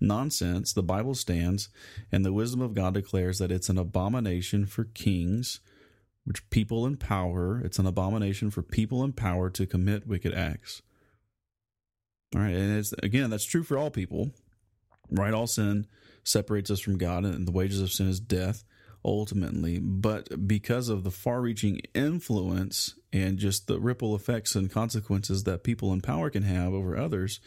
nonsense, 0.00 0.72
the 0.72 0.82
Bible 0.82 1.14
stands 1.14 1.68
and 2.10 2.24
the 2.24 2.32
wisdom 2.32 2.62
of 2.62 2.72
God 2.72 2.94
declares 2.94 3.38
that 3.40 3.52
it's 3.52 3.68
an 3.68 3.76
abomination 3.76 4.64
for 4.64 4.84
kings, 4.84 5.60
which 6.24 6.48
people 6.48 6.86
in 6.86 6.96
power, 6.96 7.60
it's 7.62 7.78
an 7.78 7.86
abomination 7.86 8.50
for 8.50 8.62
people 8.62 9.04
in 9.04 9.12
power 9.12 9.50
to 9.50 9.66
commit 9.66 10.06
wicked 10.06 10.32
acts. 10.32 10.80
All 12.34 12.40
right, 12.40 12.54
and 12.54 12.78
it's 12.78 12.94
again 12.94 13.28
that's 13.28 13.44
true 13.44 13.64
for 13.64 13.76
all 13.76 13.90
people. 13.90 14.30
Right? 15.10 15.34
All 15.34 15.46
sin 15.46 15.86
separates 16.22 16.70
us 16.70 16.80
from 16.80 16.96
God 16.96 17.26
and 17.26 17.46
the 17.46 17.52
wages 17.52 17.82
of 17.82 17.92
sin 17.92 18.08
is 18.08 18.18
death 18.18 18.64
ultimately, 19.04 19.78
but 19.78 20.46
because 20.46 20.88
of 20.88 21.04
the 21.04 21.10
far 21.10 21.40
reaching 21.40 21.80
influence 21.94 22.94
and 23.12 23.38
just 23.38 23.66
the 23.66 23.78
ripple 23.78 24.14
effects 24.16 24.54
and 24.54 24.70
consequences 24.70 25.44
that 25.44 25.62
people 25.62 25.92
in 25.92 26.00
power 26.00 26.30
can 26.30 26.42
have 26.42 26.72
over 26.72 26.96
others, 26.96 27.40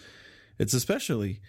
it's 0.60 0.74
especially 0.74 1.42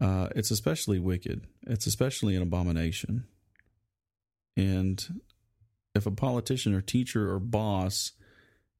uh, 0.00 0.28
it's 0.36 0.50
especially 0.50 0.98
wicked. 0.98 1.46
It's 1.66 1.86
especially 1.86 2.36
an 2.36 2.42
abomination. 2.42 3.24
And 4.56 5.20
if 5.94 6.06
a 6.06 6.10
politician 6.10 6.74
or 6.74 6.80
teacher 6.80 7.30
or 7.30 7.38
boss 7.38 8.12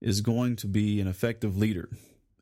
is 0.01 0.21
going 0.21 0.57
to 0.57 0.67
be 0.67 1.01
an 1.01 1.07
effective 1.07 1.57
leader 1.57 1.89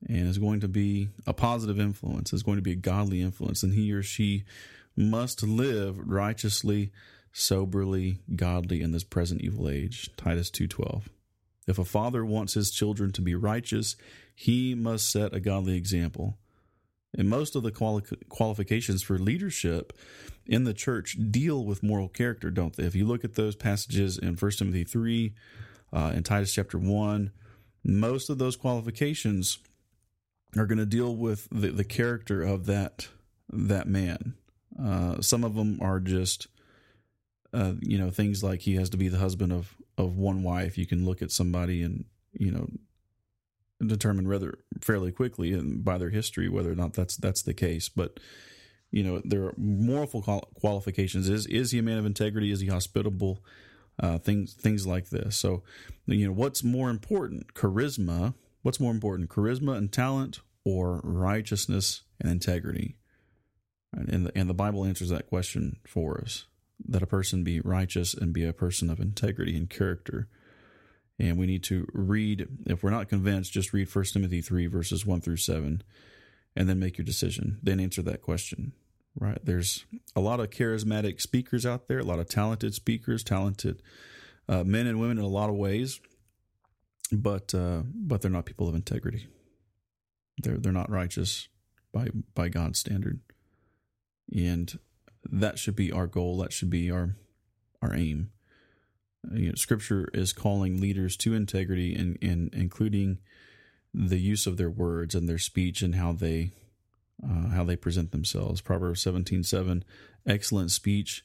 and 0.08 0.28
is 0.28 0.38
going 0.38 0.60
to 0.60 0.68
be 0.68 1.08
a 1.26 1.32
positive 1.32 1.78
influence, 1.78 2.32
is 2.32 2.42
going 2.42 2.56
to 2.56 2.62
be 2.62 2.72
a 2.72 2.76
godly 2.76 3.22
influence, 3.22 3.60
then 3.60 3.72
he 3.72 3.92
or 3.92 4.02
she 4.02 4.44
must 4.96 5.42
live 5.42 5.98
righteously 5.98 6.90
soberly 7.34 8.20
godly 8.36 8.80
in 8.80 8.92
this 8.92 9.04
present 9.04 9.42
evil 9.42 9.68
age 9.68 10.08
titus 10.16 10.50
2.12 10.50 11.02
if 11.66 11.78
a 11.78 11.84
father 11.84 12.24
wants 12.24 12.54
his 12.54 12.70
children 12.70 13.10
to 13.12 13.20
be 13.20 13.34
righteous 13.34 13.96
he 14.34 14.74
must 14.74 15.10
set 15.10 15.32
a 15.32 15.40
godly 15.40 15.76
example. 15.76 16.36
And 17.16 17.28
most 17.28 17.54
of 17.54 17.62
the 17.62 17.70
quali- 17.70 18.02
qualifications 18.28 19.02
for 19.02 19.18
leadership 19.18 19.92
in 20.46 20.64
the 20.64 20.74
church 20.74 21.16
deal 21.30 21.64
with 21.64 21.82
moral 21.82 22.08
character 22.08 22.50
don't 22.50 22.74
they? 22.74 22.84
If 22.84 22.94
you 22.94 23.06
look 23.06 23.24
at 23.24 23.34
those 23.34 23.54
passages 23.54 24.18
in 24.18 24.34
1 24.34 24.50
timothy 24.52 24.84
3 24.84 25.34
uh, 25.92 26.12
and 26.14 26.24
titus 26.24 26.52
chapter 26.52 26.78
1 26.78 27.30
most 27.84 28.30
of 28.30 28.38
those 28.38 28.56
qualifications 28.56 29.58
are 30.56 30.66
going 30.66 30.78
to 30.78 30.86
deal 30.86 31.14
with 31.14 31.48
the, 31.50 31.68
the 31.68 31.84
character 31.84 32.42
of 32.42 32.66
that 32.66 33.08
that 33.50 33.86
man. 33.86 34.34
Uh, 34.82 35.20
some 35.20 35.44
of 35.44 35.54
them 35.54 35.78
are 35.80 36.00
just 36.00 36.48
uh, 37.54 37.74
you 37.80 37.98
know 37.98 38.10
things 38.10 38.42
like 38.42 38.62
he 38.62 38.74
has 38.74 38.90
to 38.90 38.96
be 38.96 39.08
the 39.08 39.18
husband 39.18 39.52
of 39.52 39.76
of 39.96 40.16
one 40.16 40.42
wife. 40.42 40.76
You 40.76 40.86
can 40.86 41.06
look 41.06 41.22
at 41.22 41.30
somebody 41.30 41.82
and 41.82 42.04
you 42.32 42.50
know 42.50 42.68
determine 43.86 44.26
rather 44.26 44.58
fairly 44.80 45.12
quickly 45.12 45.52
and 45.52 45.84
by 45.84 45.98
their 45.98 46.10
history 46.10 46.48
whether 46.48 46.70
or 46.70 46.74
not 46.74 46.94
that's 46.94 47.16
that's 47.16 47.42
the 47.42 47.54
case. 47.54 47.88
But 47.88 48.18
you 48.90 49.02
know 49.04 49.22
there 49.24 49.44
are 49.44 49.54
moral 49.56 50.06
qualifications. 50.60 51.28
Is 51.28 51.46
is 51.46 51.70
he 51.70 51.78
a 51.78 51.82
man 51.82 51.98
of 51.98 52.06
integrity? 52.06 52.50
Is 52.50 52.60
he 52.60 52.66
hospitable? 52.66 53.42
Uh, 54.00 54.18
things 54.18 54.54
things 54.54 54.86
like 54.88 55.10
this. 55.10 55.36
So 55.36 55.62
you 56.06 56.26
know 56.26 56.32
what's 56.32 56.64
more 56.64 56.90
important, 56.90 57.54
charisma. 57.54 58.34
What's 58.62 58.80
more 58.80 58.90
important, 58.90 59.28
charisma 59.28 59.76
and 59.76 59.92
talent, 59.92 60.40
or 60.64 61.00
righteousness 61.04 62.02
and 62.18 62.30
integrity? 62.30 62.96
And 63.92 64.26
the, 64.26 64.32
and 64.36 64.50
the 64.50 64.54
Bible 64.54 64.84
answers 64.84 65.10
that 65.10 65.28
question 65.28 65.76
for 65.86 66.20
us 66.20 66.46
that 66.86 67.02
a 67.02 67.06
person 67.06 67.44
be 67.44 67.60
righteous 67.60 68.14
and 68.14 68.32
be 68.32 68.44
a 68.44 68.52
person 68.52 68.90
of 68.90 69.00
integrity 69.00 69.56
and 69.56 69.70
character. 69.70 70.28
And 71.18 71.38
we 71.38 71.46
need 71.46 71.62
to 71.64 71.86
read, 71.92 72.48
if 72.66 72.82
we're 72.82 72.90
not 72.90 73.08
convinced, 73.08 73.52
just 73.52 73.72
read 73.72 73.94
1 73.94 74.04
Timothy 74.06 74.40
3, 74.40 74.66
verses 74.66 75.06
1 75.06 75.20
through 75.20 75.36
7, 75.36 75.82
and 76.56 76.68
then 76.68 76.78
make 76.78 76.98
your 76.98 77.04
decision. 77.04 77.58
Then 77.62 77.78
answer 77.78 78.02
that 78.02 78.22
question, 78.22 78.72
right? 79.18 79.38
There's 79.44 79.84
a 80.16 80.20
lot 80.20 80.40
of 80.40 80.50
charismatic 80.50 81.20
speakers 81.20 81.64
out 81.64 81.86
there, 81.86 82.00
a 82.00 82.04
lot 82.04 82.18
of 82.18 82.28
talented 82.28 82.74
speakers, 82.74 83.22
talented 83.22 83.80
uh, 84.48 84.64
men 84.64 84.86
and 84.86 85.00
women 85.00 85.18
in 85.18 85.24
a 85.24 85.28
lot 85.28 85.50
of 85.50 85.56
ways, 85.56 86.00
but 87.12 87.54
uh, 87.54 87.82
but 87.94 88.20
they're 88.20 88.30
not 88.30 88.44
people 88.44 88.68
of 88.68 88.74
integrity. 88.74 89.26
They're 90.38 90.58
they're 90.58 90.72
not 90.72 90.90
righteous 90.90 91.48
by 91.92 92.08
by 92.34 92.48
God's 92.48 92.78
standard, 92.78 93.20
and 94.34 94.78
that 95.30 95.58
should 95.58 95.76
be 95.76 95.92
our 95.92 96.06
goal. 96.06 96.38
That 96.38 96.52
should 96.52 96.70
be 96.70 96.90
our 96.90 97.16
our 97.82 97.94
aim. 97.94 98.30
Uh, 99.26 99.36
you 99.36 99.48
know, 99.48 99.54
scripture 99.54 100.08
is 100.14 100.32
calling 100.32 100.80
leaders 100.80 101.16
to 101.18 101.34
integrity 101.34 101.94
and, 101.94 102.18
including 102.54 103.18
the 103.92 104.18
use 104.18 104.46
of 104.46 104.56
their 104.56 104.70
words 104.70 105.14
and 105.14 105.28
their 105.28 105.38
speech 105.38 105.82
and 105.82 105.94
how 105.94 106.12
they 106.12 106.50
uh, 107.22 107.48
how 107.48 107.64
they 107.64 107.76
present 107.76 108.10
themselves. 108.10 108.60
Proverbs 108.60 109.02
seventeen 109.02 109.42
seven, 109.42 109.84
excellent 110.26 110.70
speech 110.70 111.24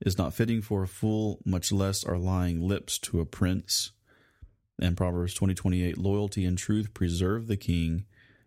is 0.00 0.18
not 0.18 0.34
fitting 0.34 0.62
for 0.62 0.82
a 0.82 0.88
fool, 0.88 1.40
much 1.44 1.72
less 1.72 2.04
are 2.04 2.18
lying 2.18 2.60
lips 2.60 2.98
to 2.98 3.20
a 3.20 3.26
prince. 3.26 3.92
And 4.80 4.96
Proverbs 4.96 5.34
twenty 5.34 5.54
twenty 5.54 5.84
eight, 5.84 5.98
loyalty 5.98 6.44
and 6.44 6.58
truth 6.58 6.94
preserve 6.94 7.46
the 7.46 7.56
king, 7.56 8.06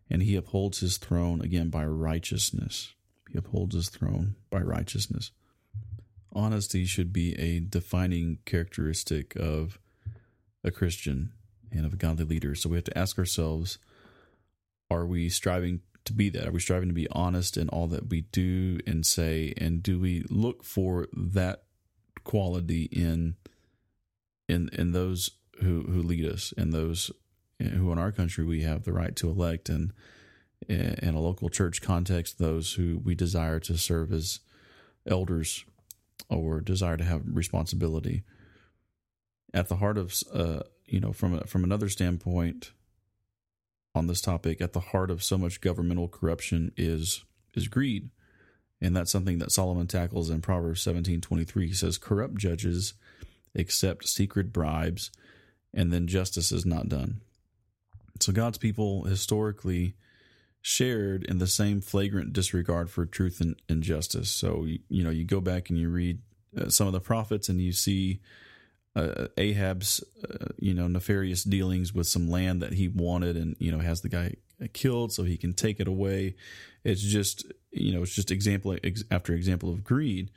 and 0.10 0.24
he 0.24 0.36
upholds 0.36 0.80
his 0.80 0.98
throne 0.98 1.42
again 1.42 1.70
by 1.70 1.86
righteousness. 1.86 2.94
He 3.32 3.38
upholds 3.38 3.76
his 3.76 3.90
throne 3.90 4.36
by 4.50 4.62
righteousness. 4.62 5.32
Honesty 6.34 6.86
should 6.86 7.12
be 7.12 7.34
a 7.40 7.60
defining 7.60 8.40
characteristic 8.46 9.36
of 9.36 9.80
a 10.64 10.72
Christian 10.72 11.32
and 11.72 11.86
of 11.86 11.94
a 11.94 11.98
godly 11.98 12.26
leader. 12.26 12.56
So 12.56 12.70
we 12.70 12.78
have 12.78 12.86
to 12.86 12.98
ask 12.98 13.18
ourselves 13.18 13.80
are 14.90 15.06
we 15.06 15.30
striving 15.30 15.82
to 16.06 16.14
be 16.14 16.30
that? 16.30 16.48
Are 16.48 16.52
we 16.52 16.60
striving 16.60 16.90
to 16.90 16.96
be 16.96 17.10
honest 17.12 17.58
in 17.58 17.68
all 17.70 17.88
that 17.88 18.10
we 18.10 18.22
do 18.22 18.80
and 18.88 19.06
say? 19.06 19.54
And 19.58 19.84
do 19.84 20.00
we 20.00 20.24
look 20.30 20.64
for 20.64 21.08
that 21.14 21.64
quality 22.24 22.84
in 22.84 23.36
in 24.48 24.70
in 24.74 24.92
those 24.92 25.32
who 25.62 25.84
who 25.84 26.02
lead 26.02 26.26
us 26.26 26.54
and 26.58 26.72
those 26.72 27.12
who 27.60 27.92
in 27.92 27.98
our 27.98 28.12
country 28.12 28.46
we 28.46 28.62
have 28.62 28.84
the 28.84 28.94
right 28.94 29.16
to 29.18 29.30
elect 29.30 29.70
and 29.70 29.92
in 30.68 31.14
a 31.14 31.22
local 31.22 31.50
church 31.50 31.82
context 31.82 32.40
those 32.40 32.74
who 32.74 33.00
we 33.04 33.16
desire 33.16 33.60
to 33.60 33.78
serve 33.78 34.12
as 34.12 34.40
elders 35.06 35.66
or 36.30 36.60
desire 36.60 36.98
to 36.98 37.04
have 37.04 37.22
responsibility. 37.26 38.24
At 39.54 39.70
the 39.70 39.78
heart 39.78 39.98
of, 39.98 40.14
uh, 40.34 40.62
you 40.86 41.00
know, 41.00 41.14
from 41.14 41.40
from 41.42 41.64
another 41.64 41.90
standpoint 41.90 42.72
on 43.96 44.08
this 44.08 44.22
topic, 44.22 44.62
at 44.62 44.74
the 44.74 44.80
heart 44.80 45.10
of 45.10 45.24
so 45.24 45.38
much 45.38 45.62
governmental 45.62 46.08
corruption 46.08 46.72
is 46.76 47.24
is 47.54 47.68
greed, 47.68 48.10
and 48.82 48.96
that's 48.96 49.12
something 49.12 49.38
that 49.40 49.52
Solomon 49.52 49.88
tackles 49.88 50.30
in 50.30 50.42
Proverbs 50.42 50.82
seventeen 50.82 51.22
twenty 51.22 51.46
three. 51.46 51.68
He 51.68 51.74
says, 51.74 51.98
"Corrupt 51.98 52.36
judges 52.36 52.94
accept 53.56 54.08
secret 54.08 54.52
bribes, 54.52 55.12
and 55.74 55.94
then 55.94 56.08
justice 56.08 56.52
is 56.52 56.66
not 56.66 56.90
done." 56.90 57.22
So 58.20 58.34
God's 58.34 58.58
people 58.58 59.06
historically 59.06 59.96
shared 60.62 61.24
in 61.24 61.38
the 61.38 61.48
same 61.48 61.82
flagrant 61.82 62.34
disregard 62.34 62.90
for 62.90 63.06
truth 63.06 63.40
and, 63.40 63.56
and 63.70 63.84
justice. 63.84 64.30
So, 64.30 64.66
you, 64.66 64.80
you, 64.90 65.04
know, 65.04 65.10
you 65.10 65.24
go 65.24 65.40
back 65.40 65.70
and 65.70 65.80
you 65.80 65.90
read 65.90 66.20
uh, 66.60 66.70
some 66.70 66.88
of 66.88 66.94
the 66.94 67.00
prophets 67.00 67.50
and 67.50 67.62
you 67.62 67.72
see 67.72 68.20
uh, 68.96 69.28
Ahab's, 69.38 70.04
uh, 70.30 70.48
you 70.58 70.74
know, 70.74 70.88
nefarious 70.88 71.44
dealings 71.44 71.94
with 71.94 72.08
some 72.08 72.30
land 72.30 72.62
that 72.62 72.74
he 72.74 72.88
wanted 72.88 73.38
and, 73.38 73.56
you 73.60 73.72
know, 73.72 73.80
has 73.80 74.02
the 74.02 74.10
guy 74.10 74.36
killed 74.74 75.14
so 75.14 75.24
he 75.24 75.38
can 75.38 75.54
take 75.54 75.80
it 75.80 75.88
away. 75.88 76.36
It's 76.84 77.02
just, 77.02 77.46
you 77.72 77.94
know, 77.94 78.02
it's 78.02 78.16
just 78.16 78.32
example 78.32 78.76
after 79.12 79.34
example 79.34 79.70
of 79.70 79.84
greed. 79.84 80.32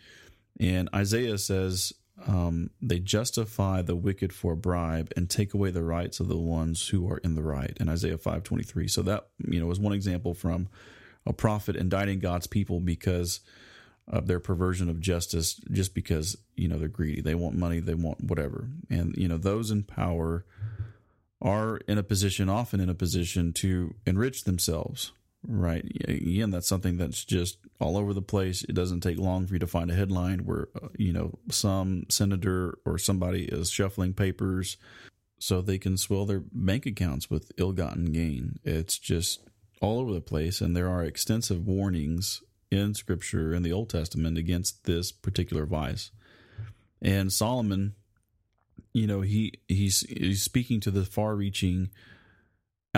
And 0.59 0.91
Isaiah 0.95 1.39
says, 1.39 1.95
um, 2.27 2.71
they 2.83 2.99
justify 2.99 3.83
the 3.83 3.97
wicked 3.97 4.33
for 4.33 4.53
a 4.53 4.57
bribe 4.57 5.12
and 5.17 5.29
take 5.31 5.55
away 5.55 5.71
the 5.71 5.83
rights 5.83 6.21
of 6.21 6.29
the 6.29 6.37
ones 6.37 6.89
who 6.89 7.11
are 7.11 7.19
in 7.19 7.35
the 7.35 7.43
right 7.43 7.77
in 7.81 7.89
isaiah 7.89 8.19
5.23 8.19 8.91
so 8.91 9.03
that 9.03 9.29
you 9.47 9.59
know 9.59 9.67
was 9.67 9.81
one 9.81 9.93
example 9.93 10.35
from 10.35 10.69
a 11.25 11.33
prophet 11.33 11.77
indicting 11.77 12.19
god's 12.19 12.47
people 12.47 12.81
because 12.81 13.41
of 14.11 14.27
their 14.27 14.41
perversion 14.41 14.89
of 14.89 15.00
justice 15.00 15.55
just 15.71 15.95
because 15.95 16.37
you 16.57 16.69
know 16.69 16.79
they're 16.79 16.89
greedy. 16.89 17.21
They 17.21 17.35
want 17.35 17.57
money. 17.57 17.79
They 17.79 17.95
want 17.95 18.23
whatever. 18.25 18.69
And 18.91 19.15
you 19.17 19.29
know 19.29 19.39
those 19.39 19.71
in 19.71 19.85
power 19.85 20.45
are 21.41 21.79
in 21.89 21.97
a 21.97 22.03
position 22.03 22.49
often 22.49 22.81
in 22.81 22.91
a 22.91 22.95
position 22.95 23.53
to 23.55 23.95
enrich 24.05 24.45
themselves 24.45 25.12
Right. 25.47 25.85
Again, 26.06 26.50
that's 26.50 26.68
something 26.68 26.99
that's 26.99 27.25
just 27.25 27.59
all 27.78 27.97
over 27.97 28.12
the 28.12 28.23
place. 28.23 28.62
It 28.62 28.75
doesn't 28.75 29.00
take 29.00 29.18
long 29.18 29.47
for 29.47 29.54
you 29.54 29.59
to 29.61 29.66
find 29.66 29.90
a 29.90 29.94
headline 29.94 30.40
where, 30.40 30.68
uh, 30.80 30.88
you 30.99 31.12
know, 31.12 31.38
some 31.50 32.04
senator 32.11 32.78
or 32.85 32.99
somebody 32.99 33.44
is 33.44 33.70
shuffling 33.70 34.12
papers 34.12 34.76
so 35.38 35.62
they 35.62 35.78
can 35.78 35.97
swell 35.97 36.26
their 36.26 36.42
bank 36.52 36.85
accounts 36.85 37.30
with 37.30 37.52
ill 37.56 37.73
gotten 37.73 38.12
gain. 38.12 38.59
It's 38.64 38.99
just 38.99 39.40
all 39.80 39.99
over 39.99 40.12
the 40.12 40.20
place. 40.20 40.61
And 40.61 40.76
there 40.76 40.90
are 40.90 41.02
extensive 41.02 41.66
warnings 41.66 42.42
in 42.70 42.94
Scripture 42.94 43.54
in 43.54 43.62
the 43.62 43.73
Old 43.73 43.88
Testament 43.88 44.37
against 44.37 44.85
this 44.85 45.11
particular 45.11 45.64
vice. 45.64 46.11
And 47.00 47.32
Solomon, 47.32 47.94
you 48.92 49.06
know, 49.06 49.23
he 49.23 49.54
he's 49.68 50.00
he's 50.00 50.42
speaking 50.42 50.80
to 50.80 50.90
the 50.90 51.06
far 51.06 51.35
reaching 51.35 51.88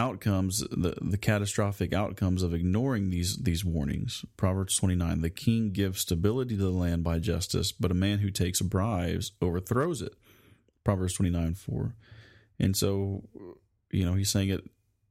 outcomes 0.03 0.61
the 0.71 0.95
the 1.01 1.17
catastrophic 1.17 1.93
outcomes 1.93 2.43
of 2.43 2.53
ignoring 2.53 3.11
these 3.11 3.37
these 3.37 3.65
warnings. 3.65 4.25
Proverbs 4.37 4.77
29 4.77 5.21
the 5.21 5.31
king 5.31 5.71
gives 5.71 6.01
stability 6.01 6.57
to 6.57 6.63
the 6.63 6.71
land 6.71 7.05
by 7.05 7.19
justice 7.19 7.71
but 7.71 7.93
a 7.93 7.95
man 7.95 8.19
who 8.19 8.31
takes 8.31 8.61
bribes 8.61 9.33
overthrows 9.41 10.03
it. 10.03 10.15
Proverbs 10.85 11.15
29 11.15 11.55
4 11.55 11.95
and 12.59 12.77
so 12.77 13.23
you 13.91 14.05
know 14.05 14.15
he's 14.15 14.31
saying 14.31 14.49
it 14.49 14.69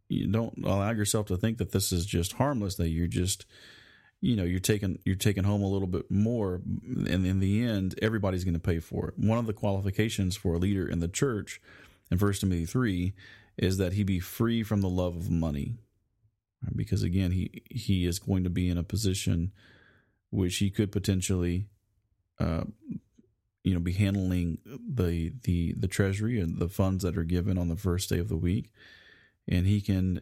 you 0.09 0.27
don't 0.27 0.57
allow 0.65 0.91
yourself 0.91 1.27
to 1.27 1.37
think 1.37 1.57
that 1.57 1.71
this 1.71 1.93
is 1.93 2.05
just 2.05 2.33
harmless 2.33 2.75
that 2.75 2.89
you're 2.89 3.07
just 3.07 3.45
you 4.19 4.35
know 4.35 4.43
you're 4.43 4.59
taking 4.59 4.99
you're 5.05 5.15
taking 5.15 5.45
home 5.45 5.61
a 5.61 5.69
little 5.69 5.87
bit 5.87 6.11
more 6.11 6.61
and 6.65 7.25
in 7.25 7.39
the 7.39 7.63
end 7.63 7.97
everybody's 8.01 8.43
going 8.43 8.53
to 8.53 8.59
pay 8.59 8.79
for 8.79 9.07
it. 9.07 9.13
One 9.17 9.37
of 9.37 9.45
the 9.45 9.53
qualifications 9.53 10.35
for 10.35 10.55
a 10.55 10.59
leader 10.59 10.85
in 10.85 10.99
the 10.99 11.07
church 11.07 11.61
in 12.11 12.17
first 12.17 12.41
timothy 12.41 12.65
3 12.65 13.13
is 13.61 13.77
that 13.77 13.93
he 13.93 14.03
be 14.03 14.19
free 14.19 14.63
from 14.63 14.81
the 14.81 14.89
love 14.89 15.15
of 15.15 15.29
money. 15.29 15.75
Because 16.75 17.03
again, 17.03 17.31
he, 17.31 17.63
he 17.69 18.05
is 18.05 18.19
going 18.19 18.43
to 18.43 18.49
be 18.49 18.69
in 18.69 18.77
a 18.77 18.83
position 18.83 19.51
which 20.31 20.57
he 20.57 20.69
could 20.69 20.91
potentially, 20.91 21.67
uh, 22.39 22.63
you 23.63 23.73
know, 23.73 23.79
be 23.79 23.93
handling 23.93 24.57
the 24.65 25.33
the 25.43 25.73
the 25.73 25.87
treasury 25.87 26.39
and 26.39 26.57
the 26.57 26.69
funds 26.69 27.03
that 27.03 27.17
are 27.17 27.23
given 27.23 27.57
on 27.57 27.67
the 27.67 27.75
first 27.75 28.09
day 28.09 28.17
of 28.17 28.29
the 28.29 28.37
week, 28.37 28.71
and 29.47 29.67
he 29.67 29.81
can, 29.81 30.21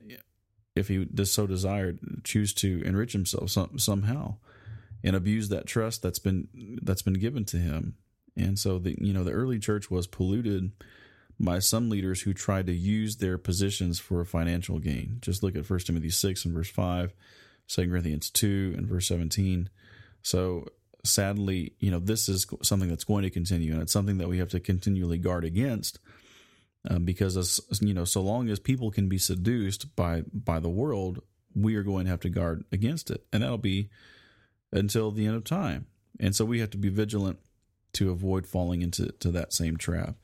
if 0.76 0.88
he 0.88 1.06
does 1.06 1.32
so 1.32 1.46
desired, 1.46 2.00
choose 2.24 2.54
to 2.56 2.82
enrich 2.84 3.14
himself 3.14 3.52
some, 3.52 3.78
somehow, 3.78 4.36
and 5.04 5.16
abuse 5.16 5.50
that 5.50 5.68
trust 5.68 6.02
that's 6.02 6.20
been 6.20 6.48
that's 6.82 7.04
been 7.04 7.14
given 7.14 7.46
to 7.46 7.58
him. 7.58 7.96
And 8.36 8.58
so 8.58 8.80
the 8.80 8.96
you 9.00 9.14
know 9.14 9.24
the 9.24 9.32
early 9.32 9.60
church 9.60 9.92
was 9.92 10.08
polluted 10.08 10.72
by 11.40 11.60
some 11.60 11.90
leaders 11.90 12.22
who 12.22 12.34
tried 12.34 12.68
to 12.68 12.74
use 12.74 13.18
their 13.18 13.38
positions 13.38 14.00
for 14.00 14.24
financial 14.26 14.80
gain. 14.80 15.20
Just 15.22 15.42
look 15.42 15.56
at 15.56 15.70
1 15.70 15.80
Timothy 15.80 16.10
6 16.10 16.46
and 16.46 16.54
verse 16.54 16.70
5, 16.70 17.14
2 17.68 17.90
Corinthians 17.90 18.30
2 18.30 18.76
and 18.78 18.88
verse 18.88 19.08
17. 19.08 19.70
So 20.22 20.68
sadly, 21.04 21.74
you 21.80 21.92
know, 21.92 22.00
this 22.00 22.28
is 22.28 22.46
something 22.62 22.90
that's 22.90 23.06
going 23.06 23.24
to 23.24 23.30
continue, 23.30 23.74
and 23.74 23.82
it's 23.82 23.94
something 23.94 24.18
that 24.18 24.28
we 24.28 24.40
have 24.40 24.50
to 24.50 24.60
continually 24.60 25.18
guard 25.18 25.46
against. 25.46 26.00
Uh, 26.90 27.00
because 27.00 27.36
as 27.36 27.60
you 27.82 27.94
know, 27.94 28.06
so 28.06 28.22
long 28.22 28.50
as 28.50 28.60
people 28.60 28.90
can 28.90 29.10
be 29.10 29.18
seduced 29.18 29.96
by 29.96 30.24
by 30.34 30.60
the 30.60 30.70
world, 30.70 31.22
we 31.54 31.76
are 31.76 31.84
going 31.84 32.06
to 32.06 32.12
have 32.12 32.22
to 32.22 32.30
guard 32.30 32.64
against 32.72 33.12
it, 33.12 33.26
and 33.34 33.44
that'll 33.44 33.58
be 33.58 33.90
until 34.72 35.12
the 35.12 35.26
end 35.26 35.36
of 35.36 35.44
time. 35.44 35.88
And 36.20 36.36
so 36.36 36.46
we 36.46 36.60
have 36.60 36.70
to 36.72 36.78
be 36.78 36.90
vigilant 36.90 37.40
to 37.94 38.12
avoid 38.12 38.48
falling 38.48 38.82
into 38.82 39.12
to 39.20 39.32
that 39.32 39.52
same 39.52 39.76
trap 39.76 40.16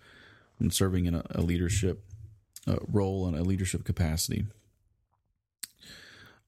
and 0.59 0.73
serving 0.73 1.05
in 1.05 1.15
a, 1.15 1.23
a 1.31 1.41
leadership 1.41 2.03
uh, 2.67 2.77
role 2.87 3.27
and 3.27 3.37
a 3.37 3.43
leadership 3.43 3.83
capacity. 3.83 4.45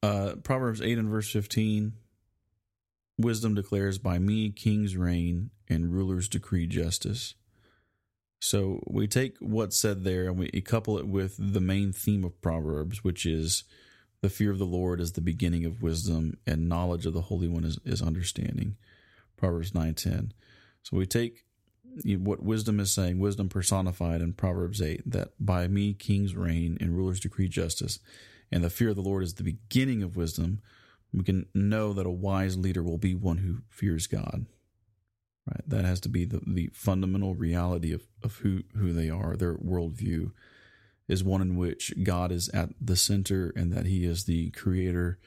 Uh, 0.02 0.36
Proverbs 0.44 0.82
8 0.82 0.98
and 0.98 1.10
verse 1.10 1.30
15 1.32 1.94
Wisdom 3.20 3.56
declares, 3.56 3.98
By 3.98 4.20
me 4.20 4.52
kings 4.52 4.96
reign 4.96 5.50
and 5.68 5.92
rulers 5.92 6.30
decree 6.30 6.68
justice. 6.68 7.34
So 8.40 8.84
we 8.86 9.08
take 9.08 9.38
what's 9.40 9.80
said 9.80 10.04
there 10.04 10.28
and 10.28 10.38
we 10.38 10.50
couple 10.62 11.00
it 11.00 11.08
with 11.08 11.36
the 11.40 11.60
main 11.60 11.92
theme 11.92 12.24
of 12.24 12.40
Proverbs, 12.42 13.04
which 13.04 13.26
is 13.26 13.64
the 14.22 14.30
fear 14.30 14.52
of 14.52 14.60
the 14.60 14.66
Lord 14.66 15.00
is 15.00 15.14
the 15.14 15.22
beginning 15.22 15.66
of 15.66 15.82
wisdom, 15.82 16.38
and 16.46 16.70
knowledge 16.70 17.06
of 17.06 17.14
the 17.14 17.22
Holy 17.22 17.48
One 17.48 17.64
is, 17.64 17.80
is 17.84 18.02
understanding. 18.02 18.76
Proverbs 19.36 19.72
9:10. 19.72 20.32
So 20.84 20.98
we 20.98 21.06
take 21.06 21.46
what 22.06 22.44
wisdom 22.44 22.80
is 22.80 22.92
saying, 22.92 23.20
wisdom 23.20 23.50
personified 23.50 24.22
in 24.22 24.34
Proverbs 24.34 24.82
8, 24.82 25.10
that 25.10 25.30
by 25.40 25.68
me 25.68 25.94
kings 25.94 26.36
reign 26.36 26.78
and 26.80 26.96
rulers 26.96 27.20
decree 27.20 27.48
justice, 27.48 28.00
and 28.52 28.64
the 28.64 28.70
fear 28.70 28.90
of 28.90 28.96
the 28.96 29.02
Lord 29.02 29.24
is 29.24 29.36
the 29.36 29.44
beginning 29.44 30.04
of 30.04 30.16
wisdom. 30.16 30.62
We 31.14 31.24
can 31.24 31.48
know 31.54 31.94
that 31.94 32.06
a 32.06 32.12
wise 32.12 32.58
leader 32.58 32.84
will 32.84 32.98
be 32.98 33.16
one 33.16 33.38
who 33.38 33.60
fears 33.70 34.08
God. 34.08 34.46
Right? 35.48 35.62
That 35.68 35.86
has 35.86 36.00
to 36.02 36.10
be 36.10 36.26
the, 36.26 36.42
the 36.46 36.70
fundamental 36.74 37.36
reality 37.36 37.94
of, 37.94 38.08
of 38.24 38.38
who, 38.38 38.64
who 38.76 38.92
they 38.92 39.10
are, 39.10 39.36
their 39.36 39.56
worldview 39.56 40.32
is 41.08 41.24
one 41.24 41.42
in 41.42 41.56
which 41.56 41.94
God 42.04 42.32
is 42.32 42.50
at 42.50 42.70
the 42.82 42.96
center 42.96 43.54
and 43.56 43.72
that 43.72 43.86
He 43.86 44.06
is 44.06 44.26
the 44.26 44.52
creator 44.52 45.20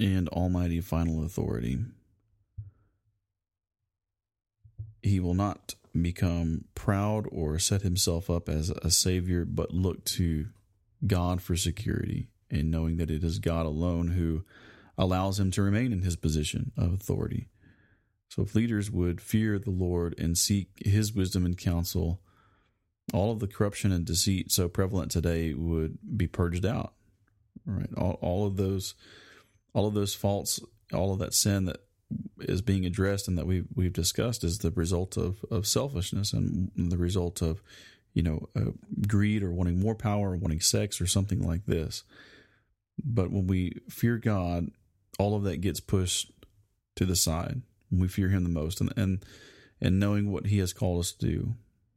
and 0.00 0.28
almighty 0.28 0.80
final 0.80 1.24
authority. 1.24 1.78
He 5.02 5.20
will 5.20 5.34
not 5.34 5.74
become 6.00 6.64
proud 6.74 7.26
or 7.30 7.58
set 7.58 7.82
himself 7.82 8.30
up 8.30 8.48
as 8.48 8.70
a 8.70 8.90
savior, 8.90 9.44
but 9.44 9.74
look 9.74 10.04
to 10.04 10.46
God 11.06 11.42
for 11.42 11.56
security 11.56 12.28
and 12.50 12.70
knowing 12.70 12.96
that 12.96 13.10
it 13.10 13.24
is 13.24 13.38
God 13.38 13.66
alone 13.66 14.08
who 14.08 14.44
allows 14.96 15.40
him 15.40 15.50
to 15.52 15.62
remain 15.62 15.92
in 15.92 16.02
his 16.02 16.16
position 16.16 16.72
of 16.76 16.92
authority. 16.92 17.48
So, 18.28 18.42
if 18.42 18.54
leaders 18.54 18.90
would 18.90 19.20
fear 19.20 19.58
the 19.58 19.70
Lord 19.70 20.14
and 20.18 20.38
seek 20.38 20.68
his 20.84 21.12
wisdom 21.12 21.44
and 21.44 21.58
counsel, 21.58 22.22
all 23.12 23.32
of 23.32 23.40
the 23.40 23.46
corruption 23.46 23.92
and 23.92 24.04
deceit 24.04 24.50
so 24.50 24.68
prevalent 24.68 25.10
today 25.10 25.52
would 25.52 25.98
be 26.16 26.26
purged 26.26 26.64
out. 26.64 26.94
Right, 27.66 27.90
all, 27.96 28.18
all 28.22 28.46
of 28.46 28.56
those, 28.56 28.94
all 29.74 29.86
of 29.86 29.94
those 29.94 30.14
faults, 30.14 30.60
all 30.92 31.12
of 31.12 31.18
that 31.18 31.34
sin 31.34 31.66
that 31.66 31.80
is 32.40 32.62
being 32.62 32.84
addressed 32.84 33.28
and 33.28 33.38
that 33.38 33.46
we 33.46 33.64
we've 33.74 33.92
discussed 33.92 34.44
is 34.44 34.58
the 34.58 34.70
result 34.70 35.16
of 35.16 35.44
of 35.50 35.66
selfishness 35.66 36.32
and 36.32 36.70
the 36.76 36.98
result 36.98 37.42
of 37.42 37.62
you 38.14 38.22
know 38.22 38.48
uh, 38.56 38.72
greed 39.06 39.42
or 39.42 39.52
wanting 39.52 39.80
more 39.80 39.94
power 39.94 40.32
or 40.32 40.36
wanting 40.36 40.60
sex 40.60 41.00
or 41.00 41.06
something 41.06 41.46
like 41.46 41.66
this. 41.66 42.04
But 43.02 43.30
when 43.30 43.46
we 43.46 43.80
fear 43.88 44.18
God, 44.18 44.68
all 45.18 45.34
of 45.34 45.44
that 45.44 45.60
gets 45.60 45.80
pushed 45.80 46.30
to 46.96 47.04
the 47.04 47.16
side. 47.16 47.62
When 47.90 48.00
we 48.00 48.08
fear 48.08 48.28
Him 48.28 48.44
the 48.44 48.50
most, 48.50 48.80
and 48.80 48.92
and 48.96 49.24
and 49.80 49.98
knowing 49.98 50.30
what 50.30 50.46
He 50.46 50.58
has 50.58 50.72
called 50.72 51.00
us 51.00 51.12
to 51.12 51.26
do, 51.26 51.54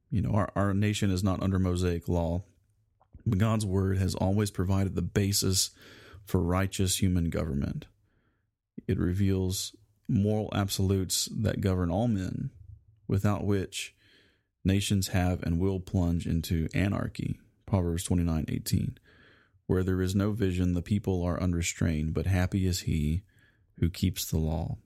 you 0.10 0.22
know, 0.22 0.32
our, 0.32 0.52
our 0.56 0.74
nation 0.74 1.12
is 1.12 1.24
not 1.24 1.42
under 1.42 1.60
Mosaic 1.60 2.08
law, 2.08 2.44
but 3.26 3.38
God's 3.38 3.66
word 3.66 3.98
has 3.98 4.16
always 4.16 4.52
provided 4.52 4.96
the 4.96 5.02
basis 5.02 5.72
for 6.24 6.42
righteous 6.42 7.02
human 7.02 7.30
government. 7.30 7.86
It 8.88 9.00
reveals 9.00 9.76
moral 10.08 10.50
absolutes 10.54 11.26
that 11.26 11.62
govern 11.62 11.90
all 11.90 12.08
men, 12.08 12.52
without 13.08 13.46
which 13.46 13.96
nations 14.64 15.10
have 15.10 15.42
and 15.44 15.60
will 15.60 15.80
plunge 15.80 16.26
into 16.26 16.68
anarchy. 16.74 17.40
Proverbs 17.66 18.04
29:18. 18.04 18.98
Where 19.68 19.84
there 19.84 20.02
is 20.02 20.14
no 20.14 20.32
vision, 20.32 20.74
the 20.74 20.82
people 20.82 21.24
are 21.24 21.42
unrestrained, 21.42 22.14
but 22.14 22.28
happy 22.28 22.68
is 22.68 22.82
he 22.82 23.24
who 23.80 23.90
keeps 23.90 24.26
the 24.26 24.38
law. 24.38 24.78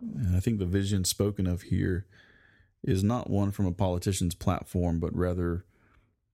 And 0.00 0.34
I 0.34 0.40
think 0.40 0.58
the 0.58 0.66
vision 0.66 1.04
spoken 1.04 1.46
of 1.46 1.62
here 1.62 2.06
is 2.82 3.04
not 3.04 3.28
one 3.28 3.50
from 3.50 3.66
a 3.66 3.72
politician's 3.72 4.34
platform, 4.34 5.00
but 5.00 5.14
rather 5.14 5.66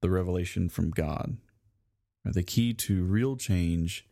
the 0.00 0.10
revelation 0.10 0.68
from 0.68 0.90
God. 0.90 1.38
The 2.24 2.44
key 2.44 2.72
to 2.74 3.04
real 3.04 3.36
change 3.36 4.06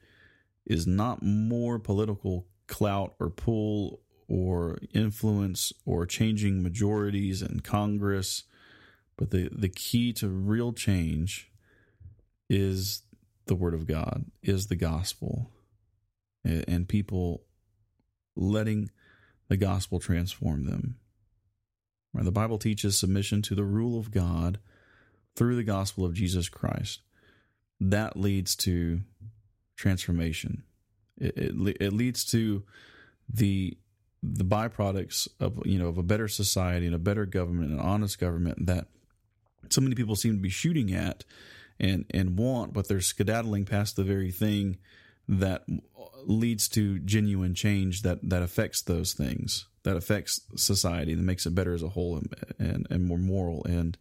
is 0.66 0.86
not 0.86 1.22
more 1.22 1.78
political 1.78 2.46
clout 2.66 3.14
or 3.20 3.30
pull 3.30 4.00
or 4.28 4.78
influence 4.92 5.72
or 5.84 6.06
changing 6.06 6.62
majorities 6.62 7.42
in 7.42 7.60
Congress, 7.60 8.44
but 9.16 9.30
the, 9.30 9.48
the 9.52 9.68
key 9.68 10.12
to 10.14 10.28
real 10.28 10.72
change 10.72 11.50
is 12.48 13.02
the 13.46 13.54
Word 13.54 13.74
of 13.74 13.86
God, 13.86 14.24
is 14.42 14.66
the 14.66 14.76
gospel, 14.76 15.50
and 16.44 16.88
people 16.88 17.44
letting 18.36 18.90
the 19.48 19.56
gospel 19.56 20.00
transform 20.00 20.64
them. 20.64 20.96
The 22.14 22.32
Bible 22.32 22.58
teaches 22.58 22.98
submission 22.98 23.42
to 23.42 23.54
the 23.54 23.64
rule 23.64 23.98
of 23.98 24.10
God 24.10 24.58
through 25.36 25.56
the 25.56 25.64
gospel 25.64 26.04
of 26.04 26.14
Jesus 26.14 26.48
Christ. 26.48 27.00
That 27.80 28.16
leads 28.16 28.54
to 28.56 29.00
transformation. 29.76 30.62
It, 31.18 31.36
it, 31.36 31.76
it 31.80 31.92
leads 31.92 32.24
to 32.26 32.62
the 33.28 33.76
the 34.22 34.44
byproducts 34.44 35.28
of 35.38 35.60
you 35.66 35.78
know 35.78 35.88
of 35.88 35.98
a 35.98 36.02
better 36.02 36.28
society 36.28 36.86
and 36.86 36.94
a 36.94 36.98
better 36.98 37.26
government, 37.26 37.72
an 37.72 37.78
honest 37.78 38.18
government 38.18 38.66
that 38.66 38.86
so 39.70 39.80
many 39.80 39.94
people 39.94 40.16
seem 40.16 40.34
to 40.34 40.40
be 40.40 40.48
shooting 40.48 40.92
at 40.94 41.24
and 41.78 42.04
and 42.10 42.38
want, 42.38 42.72
but 42.72 42.88
they're 42.88 43.00
skedaddling 43.00 43.64
past 43.64 43.96
the 43.96 44.04
very 44.04 44.30
thing 44.30 44.78
that 45.28 45.64
leads 46.24 46.68
to 46.68 46.98
genuine 47.00 47.54
change 47.54 48.02
that 48.02 48.18
that 48.28 48.42
affects 48.42 48.82
those 48.82 49.12
things 49.12 49.66
that 49.82 49.96
affects 49.96 50.40
society 50.56 51.14
that 51.14 51.22
makes 51.22 51.46
it 51.46 51.54
better 51.54 51.74
as 51.74 51.82
a 51.82 51.90
whole 51.90 52.16
and 52.16 52.34
and, 52.58 52.86
and 52.90 53.04
more 53.04 53.18
moral 53.18 53.64
and 53.64 53.96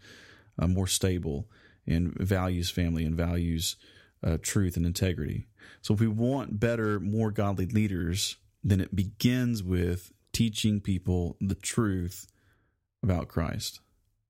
uh, 0.60 0.68
more 0.68 0.88
stable 0.88 1.48
and 1.86 2.14
values 2.16 2.70
family 2.70 3.04
and 3.06 3.16
values 3.16 3.76
uh, 4.24 4.38
truth 4.42 4.78
and 4.78 4.86
integrity 4.86 5.48
so 5.82 5.94
if 5.94 6.00
we 6.00 6.08
want 6.08 6.60
better 6.60 7.00
more 7.00 7.32
godly 7.32 7.66
leaders 7.66 8.38
then 8.64 8.80
it 8.80 8.96
begins 8.96 9.62
with 9.62 10.12
teaching 10.32 10.80
people 10.80 11.38
the 11.42 11.56
truth 11.56 12.28
about 13.02 13.28
Christ 13.28 13.80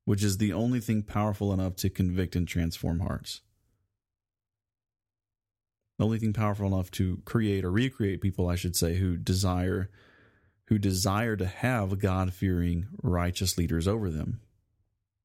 which 0.06 0.24
is 0.24 0.38
the 0.38 0.52
only 0.52 0.80
thing 0.80 1.02
powerful 1.02 1.54
enough 1.54 1.76
to 1.78 1.90
convict 1.90 2.36
and 2.36 2.48
transform 2.48 3.00
hearts 3.00 3.42
the 5.98 6.06
only 6.06 6.20
thing 6.20 6.34
powerful 6.34 6.68
enough 6.68 6.90
to 6.92 7.22
create 7.26 7.64
or 7.64 7.72
recreate 7.72 8.22
people, 8.22 8.50
I 8.50 8.56
should 8.56 8.76
say, 8.76 8.96
who 8.96 9.18
desire 9.18 9.90
who 10.68 10.78
desire 10.80 11.36
to 11.36 11.46
have 11.46 12.00
God 12.00 12.34
fearing 12.34 12.88
righteous 13.02 13.58
leaders 13.58 13.88
over 13.88 14.10
them. 14.10 14.40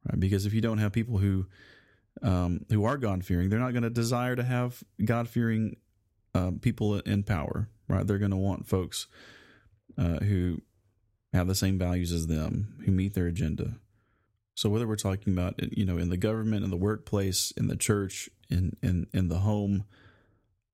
Right? 0.04 0.18
Because 0.18 0.46
if 0.46 0.52
you 0.52 0.60
don't 0.60 0.78
have 0.78 0.92
people 0.92 1.18
who 1.18 1.46
um, 2.22 2.64
who 2.70 2.84
are 2.84 2.96
God 2.96 3.24
fearing, 3.24 3.48
they're 3.48 3.58
not 3.58 3.72
going 3.72 3.82
to 3.82 3.90
desire 3.90 4.36
to 4.36 4.42
have 4.42 4.82
God 5.04 5.28
fearing 5.28 5.76
uh, 6.34 6.52
people 6.60 6.98
in 7.00 7.22
power. 7.22 7.68
Right? 7.88 8.06
They're 8.06 8.18
going 8.18 8.32
to 8.32 8.36
want 8.36 8.68
folks 8.68 9.06
uh, 9.96 10.18
who 10.18 10.62
have 11.32 11.46
the 11.46 11.54
same 11.54 11.78
values 11.78 12.12
as 12.12 12.26
them, 12.26 12.82
who 12.84 12.92
meet 12.92 13.14
their 13.14 13.26
agenda. 13.26 13.76
So 14.54 14.68
whether 14.68 14.88
we're 14.88 14.96
talking 14.96 15.32
about 15.32 15.54
you 15.76 15.84
know 15.84 15.98
in 15.98 16.10
the 16.10 16.16
government, 16.16 16.64
in 16.64 16.70
the 16.70 16.76
workplace, 16.76 17.52
in 17.56 17.68
the 17.68 17.76
church, 17.76 18.28
in 18.50 18.76
in 18.82 19.06
in 19.12 19.28
the 19.28 19.38
home, 19.38 19.84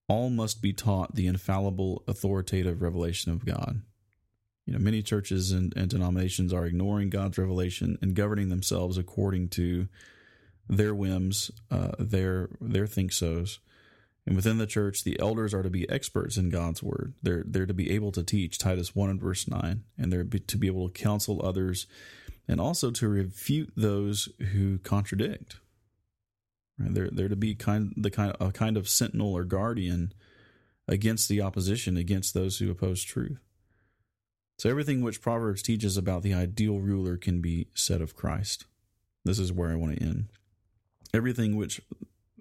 all 0.09 0.31
must 0.31 0.63
be 0.63 0.73
taught 0.73 1.15
the 1.15 1.27
infallible, 1.27 2.03
authoritative 2.07 2.83
revelation 2.83 3.33
of 3.33 3.45
God. 3.45 3.83
You 4.67 4.73
know, 4.73 4.79
many 4.79 5.03
churches 5.03 5.53
and, 5.53 5.75
and 5.77 5.91
denominations 5.91 6.53
are 6.53 6.65
ignoring 6.65 7.11
God's 7.11 7.37
revelation 7.37 7.99
and 8.01 8.15
governing 8.15 8.49
themselves 8.49 8.97
according 8.97 9.49
to 9.51 9.89
their 10.69 10.95
whims, 10.95 11.51
uh, 11.71 11.93
their 11.99 12.51
their 12.61 12.87
think 12.87 13.13
so's. 13.13 13.59
And 14.27 14.35
within 14.35 14.57
the 14.57 14.67
church, 14.67 15.05
the 15.05 15.21
elders 15.21 15.53
are 15.53 15.63
to 15.63 15.69
be 15.69 15.89
experts 15.91 16.39
in 16.39 16.49
God's 16.49 16.83
word. 16.83 17.15
They're 17.23 17.45
they're 17.47 17.67
to 17.67 17.75
be 17.75 17.91
able 17.91 18.11
to 18.13 18.23
teach 18.23 18.59
Titus 18.59 18.95
one 18.95 19.11
and 19.11 19.21
verse 19.21 19.47
nine, 19.47 19.85
and 19.99 20.13
they're 20.13 20.25
to 20.25 20.57
be 20.57 20.67
able 20.67 20.89
to 20.89 21.03
counsel 21.03 21.45
others, 21.45 21.87
and 22.49 22.61
also 22.61 22.91
to 22.93 23.09
refute 23.09 23.73
those 23.77 24.31
who 24.53 24.79
contradict. 24.79 25.61
Right? 26.79 26.95
They're 26.95 27.11
they're 27.13 27.29
to 27.29 27.37
be 27.37 27.55
kind 27.55 27.93
the 27.97 28.11
kind 28.11 28.35
a 28.41 28.51
kind 28.51 28.79
of 28.79 28.89
sentinel 28.89 29.35
or 29.35 29.45
guardian 29.45 30.15
against 30.89 31.29
the 31.29 31.43
opposition, 31.43 31.97
against 31.97 32.33
those 32.33 32.59
who 32.59 32.71
oppose 32.71 33.03
truth. 33.03 33.39
So 34.59 34.71
everything 34.71 35.03
which 35.03 35.21
Proverbs 35.21 35.63
teaches 35.63 35.97
about 35.97 36.23
the 36.23 36.33
ideal 36.33 36.81
ruler 36.81 37.17
can 37.17 37.41
be 37.41 37.69
said 37.75 38.01
of 38.01 38.15
Christ. 38.15 38.67
This 39.25 39.39
is 39.39 39.53
where 39.53 39.71
I 39.71 39.75
want 39.75 39.97
to 39.97 40.03
end. 40.03 40.29
Everything 41.15 41.55
which 41.57 41.81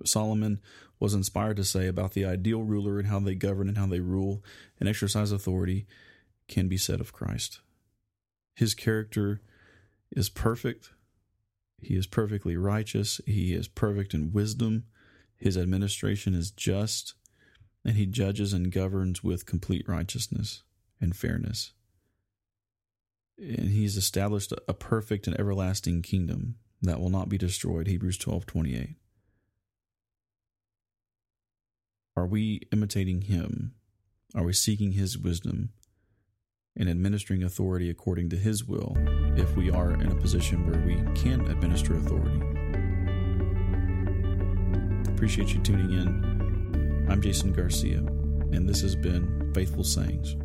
Solomon 0.03 0.59
was 0.99 1.13
inspired 1.13 1.57
to 1.57 1.63
say 1.63 1.85
about 1.85 2.13
the 2.13 2.25
ideal 2.25 2.63
ruler 2.63 2.97
and 2.97 3.07
how 3.07 3.19
they 3.19 3.35
govern 3.35 3.67
and 3.67 3.77
how 3.77 3.85
they 3.85 3.99
rule 3.99 4.43
and 4.79 4.89
exercise 4.89 5.31
authority 5.31 5.85
can 6.47 6.67
be 6.67 6.77
said 6.77 6.99
of 6.99 7.13
Christ. 7.13 7.59
His 8.55 8.73
character 8.73 9.41
is 10.11 10.27
perfect. 10.27 10.89
He 11.81 11.95
is 11.95 12.07
perfectly 12.07 12.57
righteous. 12.57 13.21
He 13.27 13.53
is 13.53 13.67
perfect 13.67 14.15
in 14.15 14.33
wisdom. 14.33 14.85
His 15.37 15.55
administration 15.55 16.33
is 16.33 16.49
just, 16.49 17.13
and 17.85 17.95
he 17.95 18.07
judges 18.07 18.53
and 18.53 18.71
governs 18.71 19.23
with 19.23 19.45
complete 19.45 19.87
righteousness 19.87 20.63
and 20.99 21.15
fairness. 21.15 21.73
And 23.37 23.69
he's 23.69 23.97
established 23.97 24.51
a 24.67 24.73
perfect 24.73 25.27
and 25.27 25.39
everlasting 25.39 26.01
kingdom 26.01 26.55
that 26.83 26.99
will 26.99 27.09
not 27.09 27.29
be 27.29 27.37
destroyed. 27.37 27.87
Hebrews 27.87 28.17
12 28.17 28.45
28. 28.45 28.95
Are 32.15 32.27
we 32.27 32.61
imitating 32.71 33.21
him? 33.21 33.73
Are 34.35 34.43
we 34.43 34.53
seeking 34.53 34.91
his 34.91 35.17
wisdom 35.17 35.69
and 36.75 36.89
administering 36.89 37.43
authority 37.43 37.89
according 37.89 38.29
to 38.29 38.35
his 38.35 38.65
will 38.65 38.95
if 39.35 39.55
we 39.55 39.71
are 39.71 39.91
in 39.93 40.11
a 40.11 40.15
position 40.15 40.69
where 40.69 40.81
we 40.81 40.95
can 41.19 41.41
administer 41.49 41.95
authority? 41.95 42.39
Appreciate 45.09 45.53
you 45.53 45.61
tuning 45.61 45.91
in. 45.91 47.07
I'm 47.09 47.21
Jason 47.21 47.53
Garcia, 47.53 47.97
and 47.97 48.67
this 48.67 48.81
has 48.81 48.95
been 48.95 49.51
Faithful 49.53 49.83
Sayings. 49.83 50.35